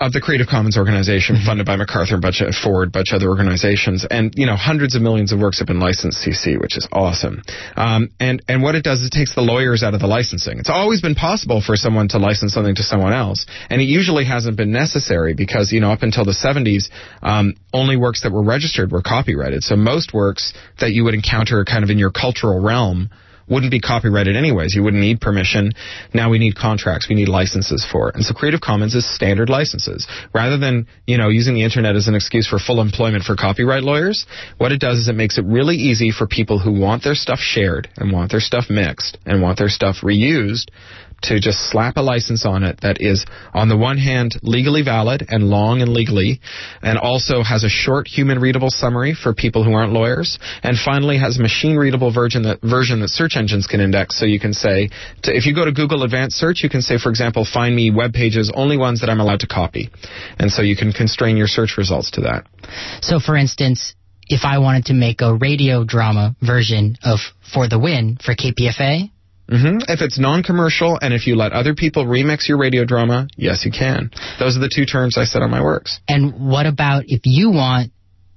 of 0.00 0.12
the 0.12 0.20
Creative 0.20 0.46
Commons 0.46 0.76
organization 0.76 1.36
Mm-hmm. 1.36 1.46
funded 1.46 1.66
by 1.66 1.76
MacArthur 1.76 2.14
and 2.14 2.22
a 2.22 2.26
bunch 2.26 2.40
of 2.40 2.54
Ford, 2.54 2.92
bunch 2.92 3.12
of 3.12 3.16
other 3.16 3.28
organizations, 3.28 4.06
and 4.08 4.32
you 4.36 4.46
know 4.46 4.56
hundreds 4.56 4.94
of 4.94 5.02
millions 5.02 5.32
of 5.32 5.40
works 5.40 5.58
have 5.58 5.66
been 5.66 5.80
licensed 5.80 6.24
CC, 6.24 6.60
which 6.60 6.76
is 6.76 6.86
awesome. 6.92 7.42
Um, 7.76 8.10
and 8.20 8.42
and 8.48 8.62
what 8.62 8.74
it 8.74 8.84
does 8.84 9.00
is 9.00 9.06
it 9.06 9.12
takes 9.12 9.34
the 9.34 9.42
lawyers 9.42 9.82
out 9.82 9.94
of 9.94 10.00
the 10.00 10.06
licensing. 10.06 10.58
It's 10.58 10.70
always 10.70 11.00
been 11.00 11.14
possible 11.14 11.60
for 11.60 11.76
someone 11.76 12.08
to 12.08 12.18
license 12.18 12.52
something 12.54 12.74
to 12.76 12.82
someone 12.82 13.12
else, 13.12 13.46
and 13.70 13.80
it 13.80 13.84
usually 13.84 14.24
hasn't 14.24 14.56
been 14.56 14.72
necessary 14.72 15.34
because 15.34 15.72
you 15.72 15.80
know 15.80 15.90
up 15.90 16.02
until 16.02 16.24
the 16.24 16.32
70s, 16.36 16.88
um, 17.22 17.54
only 17.72 17.96
works 17.96 18.22
that 18.22 18.32
were 18.32 18.42
registered 18.42 18.92
were 18.92 19.02
copyrighted. 19.02 19.62
So 19.62 19.76
most 19.76 20.14
works 20.14 20.52
that 20.80 20.92
you 20.92 21.04
would 21.04 21.14
encounter 21.14 21.64
kind 21.64 21.84
of 21.84 21.90
in 21.90 21.98
your 21.98 22.10
cultural 22.10 22.60
realm 22.60 23.10
wouldn't 23.48 23.70
be 23.70 23.80
copyrighted 23.80 24.36
anyways. 24.36 24.74
You 24.74 24.82
wouldn't 24.82 25.00
need 25.00 25.20
permission. 25.20 25.72
Now 26.12 26.30
we 26.30 26.38
need 26.38 26.56
contracts. 26.56 27.08
We 27.08 27.14
need 27.14 27.28
licenses 27.28 27.86
for 27.90 28.08
it. 28.08 28.16
And 28.16 28.24
so 28.24 28.34
Creative 28.34 28.60
Commons 28.60 28.94
is 28.94 29.06
standard 29.14 29.48
licenses. 29.48 30.06
Rather 30.34 30.58
than, 30.58 30.86
you 31.06 31.18
know, 31.18 31.28
using 31.28 31.54
the 31.54 31.64
internet 31.64 31.96
as 31.96 32.08
an 32.08 32.14
excuse 32.14 32.48
for 32.48 32.58
full 32.58 32.80
employment 32.80 33.24
for 33.24 33.36
copyright 33.36 33.82
lawyers, 33.82 34.26
what 34.58 34.72
it 34.72 34.80
does 34.80 34.98
is 34.98 35.08
it 35.08 35.14
makes 35.14 35.38
it 35.38 35.44
really 35.44 35.76
easy 35.76 36.10
for 36.10 36.26
people 36.26 36.58
who 36.58 36.72
want 36.72 37.04
their 37.04 37.14
stuff 37.14 37.38
shared 37.38 37.88
and 37.96 38.12
want 38.12 38.30
their 38.30 38.40
stuff 38.40 38.64
mixed 38.68 39.18
and 39.24 39.42
want 39.42 39.58
their 39.58 39.68
stuff 39.68 39.96
reused 40.02 40.66
to 41.22 41.40
just 41.40 41.70
slap 41.70 41.96
a 41.96 42.00
license 42.00 42.44
on 42.44 42.62
it 42.62 42.80
that 42.82 43.00
is, 43.00 43.24
on 43.54 43.68
the 43.68 43.76
one 43.76 43.98
hand, 43.98 44.36
legally 44.42 44.82
valid 44.82 45.24
and 45.28 45.48
long 45.48 45.80
and 45.80 45.92
legally, 45.92 46.40
and 46.82 46.98
also 46.98 47.42
has 47.42 47.64
a 47.64 47.68
short 47.68 48.06
human 48.06 48.38
readable 48.38 48.70
summary 48.70 49.14
for 49.14 49.34
people 49.34 49.64
who 49.64 49.72
aren't 49.72 49.92
lawyers, 49.92 50.38
and 50.62 50.76
finally 50.78 51.18
has 51.18 51.38
a 51.38 51.42
machine 51.42 51.76
readable 51.76 52.12
version 52.12 52.42
that, 52.42 52.60
version 52.60 53.00
that 53.00 53.08
search 53.08 53.36
engines 53.36 53.66
can 53.66 53.80
index. 53.80 54.18
So 54.18 54.26
you 54.26 54.38
can 54.38 54.52
say, 54.52 54.90
to, 55.22 55.34
if 55.34 55.46
you 55.46 55.54
go 55.54 55.64
to 55.64 55.72
Google 55.72 56.02
Advanced 56.02 56.36
Search, 56.36 56.62
you 56.62 56.68
can 56.68 56.82
say, 56.82 56.98
for 56.98 57.10
example, 57.10 57.44
find 57.50 57.74
me 57.74 57.90
web 57.90 58.12
pages, 58.12 58.52
only 58.54 58.76
ones 58.76 59.00
that 59.00 59.10
I'm 59.10 59.20
allowed 59.20 59.40
to 59.40 59.46
copy. 59.46 59.90
And 60.38 60.50
so 60.50 60.62
you 60.62 60.76
can 60.76 60.92
constrain 60.92 61.36
your 61.36 61.48
search 61.48 61.76
results 61.78 62.10
to 62.12 62.22
that. 62.22 62.46
So, 63.00 63.18
for 63.18 63.36
instance, 63.36 63.94
if 64.28 64.44
I 64.44 64.58
wanted 64.58 64.86
to 64.86 64.94
make 64.94 65.20
a 65.20 65.34
radio 65.34 65.84
drama 65.84 66.36
version 66.40 66.96
of 67.02 67.20
For 67.52 67.68
the 67.68 67.78
Win 67.78 68.18
for 68.22 68.34
KPFA, 68.34 69.10
hmm 69.48 69.78
If 69.88 70.00
it's 70.00 70.18
non-commercial 70.18 70.98
and 71.00 71.14
if 71.14 71.26
you 71.26 71.36
let 71.36 71.52
other 71.52 71.74
people 71.74 72.04
remix 72.04 72.48
your 72.48 72.58
radio 72.58 72.84
drama, 72.84 73.28
yes, 73.36 73.64
you 73.64 73.70
can. 73.70 74.10
Those 74.38 74.56
are 74.56 74.60
the 74.60 74.72
two 74.74 74.84
terms 74.86 75.16
I 75.18 75.24
set 75.24 75.42
on 75.42 75.50
my 75.50 75.62
works. 75.62 76.00
and 76.08 76.48
what 76.50 76.66
about 76.66 77.04
if 77.06 77.22
you 77.24 77.50
want 77.50 77.92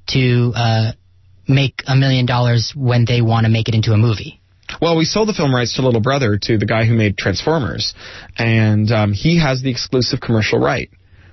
to 0.10 0.52
uh, 0.56 0.92
make 1.48 1.84
a 1.88 1.96
million 1.96 2.26
dollars 2.26 2.74
when 2.76 3.06
they 3.06 3.22
want 3.22 3.46
to 3.46 3.52
make 3.52 3.68
it 3.70 3.76
into 3.76 3.92
a 3.92 3.98
movie? 3.98 4.40
Well, 4.82 4.96
we 4.98 5.06
sold 5.06 5.28
the 5.28 5.34
film 5.34 5.54
rights 5.54 5.76
to 5.76 5.82
Little 5.82 6.02
Brother 6.02 6.38
to 6.44 6.58
the 6.60 6.66
guy 6.68 6.86
who 6.86 6.94
made 6.94 7.18
Transformers, 7.18 7.96
and 8.38 8.92
um, 8.92 9.14
he 9.14 9.40
has 9.40 9.62
the 9.64 9.72
exclusive 9.72 10.20
commercial 10.22 10.60
right, 10.60 10.90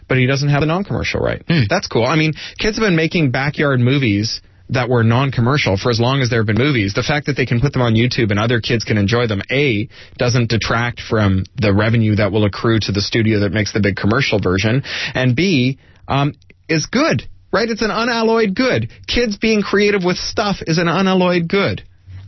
but 0.08 0.16
he 0.16 0.26
doesn't 0.26 0.48
have 0.48 0.60
the 0.60 0.66
non-commercial 0.66 1.20
right. 1.20 1.42
Hmm. 1.46 1.64
That's 1.68 1.86
cool. 1.86 2.04
I 2.06 2.16
mean, 2.16 2.32
kids 2.58 2.78
have 2.78 2.82
been 2.84 2.96
making 2.96 3.32
backyard 3.32 3.78
movies 3.80 4.40
that 4.70 4.88
were 4.88 5.04
non-commercial 5.04 5.76
for 5.76 5.90
as 5.90 6.00
long 6.00 6.20
as 6.20 6.30
there 6.30 6.40
have 6.40 6.46
been 6.46 6.58
movies. 6.58 6.94
The 6.94 7.02
fact 7.02 7.26
that 7.26 7.36
they 7.36 7.46
can 7.46 7.60
put 7.60 7.72
them 7.72 7.82
on 7.82 7.94
YouTube 7.94 8.30
and 8.30 8.38
other 8.38 8.60
kids 8.60 8.84
can 8.84 8.98
enjoy 8.98 9.26
them, 9.26 9.42
A, 9.50 9.88
doesn't 10.18 10.50
detract 10.50 11.00
from 11.00 11.44
the 11.56 11.72
revenue 11.72 12.16
that 12.16 12.32
will 12.32 12.44
accrue 12.44 12.78
to 12.80 12.92
the 12.92 13.00
studio 13.00 13.40
that 13.40 13.52
makes 13.52 13.72
the 13.72 13.80
big 13.80 13.96
commercial 13.96 14.40
version, 14.40 14.82
and 15.14 15.36
B, 15.36 15.78
um, 16.08 16.34
is 16.68 16.86
good, 16.86 17.22
right? 17.52 17.68
It's 17.68 17.82
an 17.82 17.90
unalloyed 17.90 18.54
good. 18.54 18.90
Kids 19.06 19.36
being 19.38 19.62
creative 19.62 20.02
with 20.04 20.16
stuff 20.16 20.56
is 20.66 20.78
an 20.78 20.88
unalloyed 20.88 21.48
good. 21.48 21.82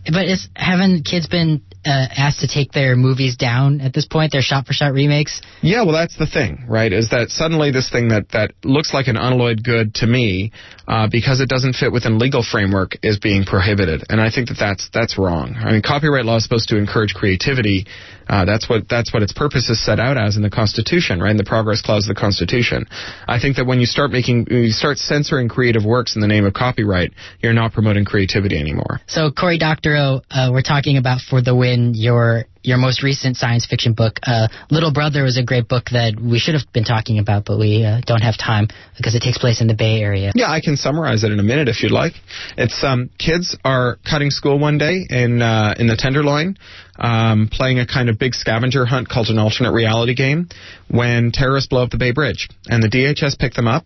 But 0.06 0.26
is, 0.26 0.48
haven't 0.54 1.04
kids 1.04 1.26
been 1.26 1.62
uh, 1.84 2.06
asked 2.16 2.40
to 2.40 2.48
take 2.48 2.72
their 2.72 2.96
movies 2.96 3.36
down 3.36 3.80
at 3.80 3.92
this 3.92 4.06
point? 4.06 4.32
Their 4.32 4.42
shot-for-shot 4.42 4.92
remakes. 4.92 5.40
Yeah, 5.62 5.82
well, 5.82 5.94
that's 5.94 6.16
the 6.16 6.26
thing, 6.26 6.64
right? 6.68 6.92
Is 6.92 7.10
that 7.10 7.30
suddenly 7.30 7.70
this 7.70 7.90
thing 7.90 8.08
that, 8.08 8.30
that 8.30 8.52
looks 8.64 8.92
like 8.94 9.08
an 9.08 9.16
unalloyed 9.16 9.62
good 9.62 9.94
to 9.96 10.06
me, 10.06 10.52
uh, 10.86 11.08
because 11.10 11.40
it 11.40 11.48
doesn't 11.48 11.74
fit 11.74 11.92
within 11.92 12.18
legal 12.18 12.42
framework, 12.42 12.92
is 13.02 13.18
being 13.18 13.44
prohibited, 13.44 14.04
and 14.08 14.20
I 14.20 14.30
think 14.30 14.48
that 14.48 14.56
that's 14.58 14.88
that's 14.92 15.18
wrong. 15.18 15.56
I 15.58 15.72
mean, 15.72 15.82
copyright 15.82 16.24
law 16.24 16.36
is 16.36 16.44
supposed 16.44 16.68
to 16.68 16.78
encourage 16.78 17.14
creativity. 17.14 17.86
Uh, 18.28 18.44
that's 18.44 18.68
what 18.68 18.88
that's 18.88 19.12
what 19.12 19.22
its 19.22 19.32
purpose 19.32 19.70
is 19.70 19.82
set 19.84 19.98
out 19.98 20.18
as 20.18 20.36
in 20.36 20.42
the 20.42 20.50
Constitution, 20.50 21.20
right? 21.20 21.30
In 21.30 21.36
the 21.36 21.44
Progress 21.44 21.80
Clause 21.80 22.08
of 22.08 22.14
the 22.14 22.20
Constitution. 22.20 22.86
I 23.26 23.40
think 23.40 23.56
that 23.56 23.66
when 23.66 23.80
you 23.80 23.86
start 23.86 24.10
making, 24.10 24.46
you 24.50 24.70
start 24.70 24.98
censoring 24.98 25.48
creative 25.48 25.84
works 25.84 26.14
in 26.14 26.20
the 26.20 26.28
name 26.28 26.44
of 26.44 26.52
copyright, 26.52 27.12
you're 27.40 27.54
not 27.54 27.72
promoting 27.72 28.04
creativity 28.04 28.58
anymore. 28.58 29.00
So, 29.06 29.30
Cory 29.30 29.58
Doctorow, 29.58 30.20
uh, 30.30 30.50
we're 30.52 30.62
talking 30.62 30.96
about 30.96 31.20
For 31.20 31.40
the 31.40 31.56
Win, 31.68 31.92
your 31.94 32.44
your 32.62 32.76
most 32.76 33.02
recent 33.02 33.36
science 33.36 33.66
fiction 33.66 33.92
book. 33.94 34.18
Uh, 34.26 34.48
Little 34.70 34.92
Brother 34.92 35.22
was 35.22 35.38
a 35.38 35.42
great 35.42 35.68
book 35.68 35.84
that 35.92 36.20
we 36.20 36.38
should 36.38 36.54
have 36.54 36.70
been 36.72 36.84
talking 36.84 37.18
about, 37.18 37.44
but 37.44 37.58
we 37.58 37.84
uh, 37.84 38.00
don't 38.04 38.20
have 38.20 38.36
time 38.36 38.68
because 38.96 39.14
it 39.14 39.20
takes 39.20 39.38
place 39.38 39.60
in 39.60 39.68
the 39.68 39.74
Bay 39.74 40.00
Area. 40.00 40.32
Yeah, 40.34 40.50
I 40.50 40.60
can 40.60 40.76
summarize 40.76 41.24
it 41.24 41.32
in 41.32 41.38
a 41.38 41.42
minute 41.42 41.68
if 41.68 41.82
you'd 41.82 41.92
like. 41.92 42.12
It's 42.56 42.82
um, 42.84 43.10
kids 43.18 43.56
are 43.64 43.98
cutting 44.08 44.30
school 44.30 44.58
one 44.58 44.76
day 44.76 45.06
in 45.08 45.40
uh, 45.40 45.74
in 45.78 45.86
the 45.86 45.96
Tenderloin, 45.96 46.56
um, 46.98 47.48
playing 47.50 47.78
a 47.78 47.86
kind 47.86 48.08
of 48.08 48.18
big 48.18 48.34
scavenger 48.34 48.84
hunt 48.84 49.08
called 49.08 49.28
an 49.28 49.38
alternate 49.38 49.72
reality 49.72 50.14
game. 50.14 50.48
When 50.90 51.32
terrorists 51.32 51.68
blow 51.68 51.82
up 51.82 51.90
the 51.90 51.98
Bay 51.98 52.12
Bridge, 52.12 52.48
and 52.66 52.82
the 52.82 52.88
DHS 52.88 53.38
pick 53.38 53.52
them 53.52 53.68
up, 53.68 53.84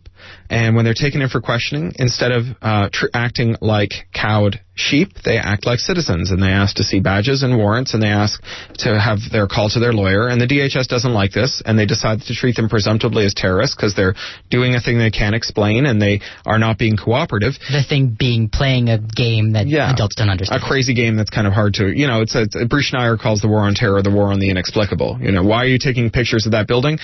and 0.48 0.76
when 0.76 0.84
they're 0.84 0.94
taken 0.94 1.20
in 1.20 1.28
for 1.28 1.40
questioning, 1.40 1.92
instead 1.98 2.30
of 2.30 2.44
uh, 2.62 2.88
tr- 2.92 3.06
acting 3.12 3.56
like 3.60 3.90
cowed 4.14 4.60
sheep, 4.74 5.08
they 5.24 5.36
act 5.36 5.66
like 5.66 5.80
citizens, 5.80 6.30
and 6.30 6.40
they 6.40 6.46
ask 6.48 6.76
to 6.76 6.84
see 6.84 7.00
badges 7.00 7.42
and 7.42 7.56
warrants, 7.58 7.92
and 7.92 8.00
they 8.02 8.06
ask 8.08 8.40
to 8.78 8.98
have 9.00 9.18
their 9.32 9.48
call 9.48 9.68
to 9.70 9.80
their 9.80 9.92
lawyer. 9.92 10.28
And 10.28 10.40
the 10.40 10.46
DHS 10.46 10.86
doesn't 10.86 11.12
like 11.12 11.32
this, 11.32 11.60
and 11.66 11.76
they 11.76 11.86
decide 11.86 12.20
to 12.20 12.34
treat 12.34 12.54
them 12.54 12.68
presumptively 12.68 13.24
as 13.24 13.34
terrorists 13.34 13.74
because 13.74 13.96
they're 13.96 14.14
doing 14.48 14.76
a 14.76 14.80
thing 14.80 14.96
they 14.98 15.10
can't 15.10 15.34
explain, 15.34 15.86
and 15.86 16.00
they 16.00 16.20
are 16.46 16.60
not 16.60 16.78
being 16.78 16.96
cooperative. 16.96 17.54
The 17.68 17.82
thing 17.82 18.14
being 18.16 18.48
playing 18.48 18.90
a 18.90 18.98
game 18.98 19.54
that 19.54 19.66
Yeah. 19.66 19.90
adults 19.92 20.14
don't 20.14 20.30
understand. 20.30 20.62
a 20.62 20.64
crazy 20.64 20.94
game 20.94 21.16
that's 21.16 21.30
kind 21.30 21.48
of 21.48 21.52
hard 21.52 21.74
to, 21.74 21.88
you 21.88 22.06
know, 22.06 22.20
it's 22.22 22.36
a, 22.36 22.46
a 22.60 22.66
Bruce 22.66 22.92
Schneier 22.92 23.01
Calls 23.20 23.40
the 23.40 23.48
war 23.48 23.60
on 23.60 23.74
terror 23.74 24.02
the 24.02 24.10
war 24.10 24.32
on 24.32 24.40
the 24.40 24.50
inexplicable. 24.50 25.18
You 25.20 25.32
know, 25.32 25.42
why 25.42 25.64
are 25.64 25.66
you 25.66 25.78
taking 25.78 26.10
pictures 26.10 26.46
of 26.46 26.52
that 26.52 26.66
building? 26.66 26.98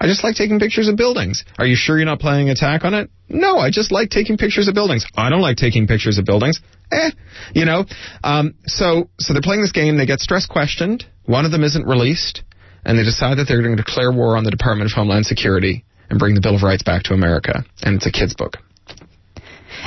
I 0.00 0.06
just 0.06 0.24
like 0.24 0.34
taking 0.34 0.58
pictures 0.58 0.88
of 0.88 0.96
buildings. 0.96 1.44
Are 1.58 1.66
you 1.66 1.76
sure 1.76 1.96
you're 1.96 2.06
not 2.06 2.18
planning 2.18 2.48
an 2.48 2.52
attack 2.52 2.84
on 2.84 2.94
it? 2.94 3.10
No, 3.28 3.58
I 3.58 3.70
just 3.70 3.92
like 3.92 4.10
taking 4.10 4.36
pictures 4.36 4.66
of 4.66 4.74
buildings. 4.74 5.06
I 5.16 5.30
don't 5.30 5.40
like 5.40 5.56
taking 5.56 5.86
pictures 5.86 6.18
of 6.18 6.24
buildings. 6.24 6.60
Eh, 6.90 7.10
you 7.54 7.64
know. 7.64 7.84
Um, 8.24 8.54
so, 8.64 9.08
so 9.18 9.32
they're 9.32 9.42
playing 9.42 9.62
this 9.62 9.72
game. 9.72 9.96
They 9.96 10.06
get 10.06 10.20
stress 10.20 10.46
questioned. 10.46 11.04
One 11.24 11.44
of 11.44 11.52
them 11.52 11.62
isn't 11.62 11.86
released, 11.86 12.42
and 12.84 12.98
they 12.98 13.04
decide 13.04 13.38
that 13.38 13.46
they're 13.46 13.62
going 13.62 13.76
to 13.76 13.82
declare 13.82 14.10
war 14.10 14.36
on 14.36 14.44
the 14.44 14.50
Department 14.50 14.90
of 14.90 14.94
Homeland 14.94 15.26
Security 15.26 15.84
and 16.10 16.18
bring 16.18 16.34
the 16.34 16.40
Bill 16.40 16.56
of 16.56 16.62
Rights 16.62 16.82
back 16.82 17.04
to 17.04 17.14
America. 17.14 17.64
And 17.82 17.96
it's 17.96 18.06
a 18.06 18.12
kid's 18.12 18.34
book. 18.34 18.56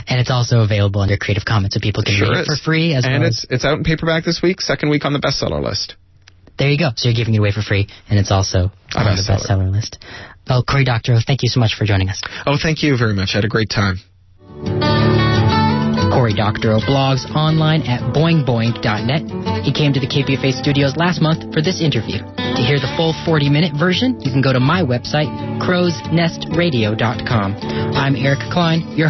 And 0.08 0.20
it's 0.20 0.32
also 0.32 0.60
available 0.62 1.02
under 1.02 1.18
Creative 1.18 1.46
Commons, 1.46 1.74
so 1.74 1.80
people 1.80 2.04
can 2.04 2.16
Sure 2.16 2.30
read 2.30 2.40
it 2.40 2.42
is. 2.42 2.48
for 2.48 2.56
free 2.64 2.94
as 2.94 3.06
and 3.06 3.20
well. 3.22 3.28
it's 3.30 3.46
it's 3.50 3.66
out 3.66 3.78
in 3.78 3.84
paperback 3.84 4.24
this 4.26 4.42
week. 4.42 4.62
Second 4.62 4.90
week 4.90 5.06
on 5.06 5.14
the 5.14 5.20
bestseller 5.20 5.62
list. 5.64 5.96
There 6.58 6.70
you 6.70 6.78
go. 6.78 6.90
So 6.96 7.10
you're 7.10 7.16
giving 7.16 7.34
it 7.36 7.40
away 7.40 7.52
for 7.52 7.62
free, 7.62 7.88
and 8.10 8.18
it's 8.18 8.32
also 8.32 8.72
A 8.96 9.00
on 9.00 9.16
the 9.16 9.22
bestseller. 9.28 9.72
list. 9.72 9.98
Oh, 10.50 10.62
Cory 10.68 10.86
Doctorow, 10.86 11.20
thank 11.26 11.44
you 11.44 11.50
so 11.50 11.60
much 11.60 11.74
for 11.76 11.86
joining 11.86 12.08
us. 12.10 12.22
Oh, 12.46 12.56
thank 12.62 12.82
you 12.84 12.96
very 12.98 13.14
much. 13.14 13.32
I 13.34 13.38
had 13.38 13.46
a 13.46 13.50
great 13.50 13.70
time. 13.70 13.98
Cory 16.16 16.34
Doctorow 16.34 16.80
blogs 16.80 17.26
online 17.36 17.82
at 17.92 18.00
boingboing.net. 18.16 19.66
He 19.66 19.74
came 19.74 19.92
to 19.92 20.00
the 20.00 20.08
KPFA 20.08 20.54
studios 20.56 20.96
last 20.96 21.20
month 21.22 21.52
for 21.54 21.62
this 21.62 21.82
interview. 21.82 22.20
To 22.56 22.62
hear 22.64 22.80
the 22.80 22.88
full 22.96 23.12
40 23.26 23.50
minute 23.50 23.74
version, 23.78 24.16
you 24.22 24.32
can 24.32 24.40
go 24.42 24.54
to 24.54 24.62
my 24.62 24.80
website, 24.82 25.28
crowsnestradio.com. 25.60 27.56
I'm 28.00 28.16
Eric 28.16 28.40
Klein, 28.54 28.88
your 28.96 29.04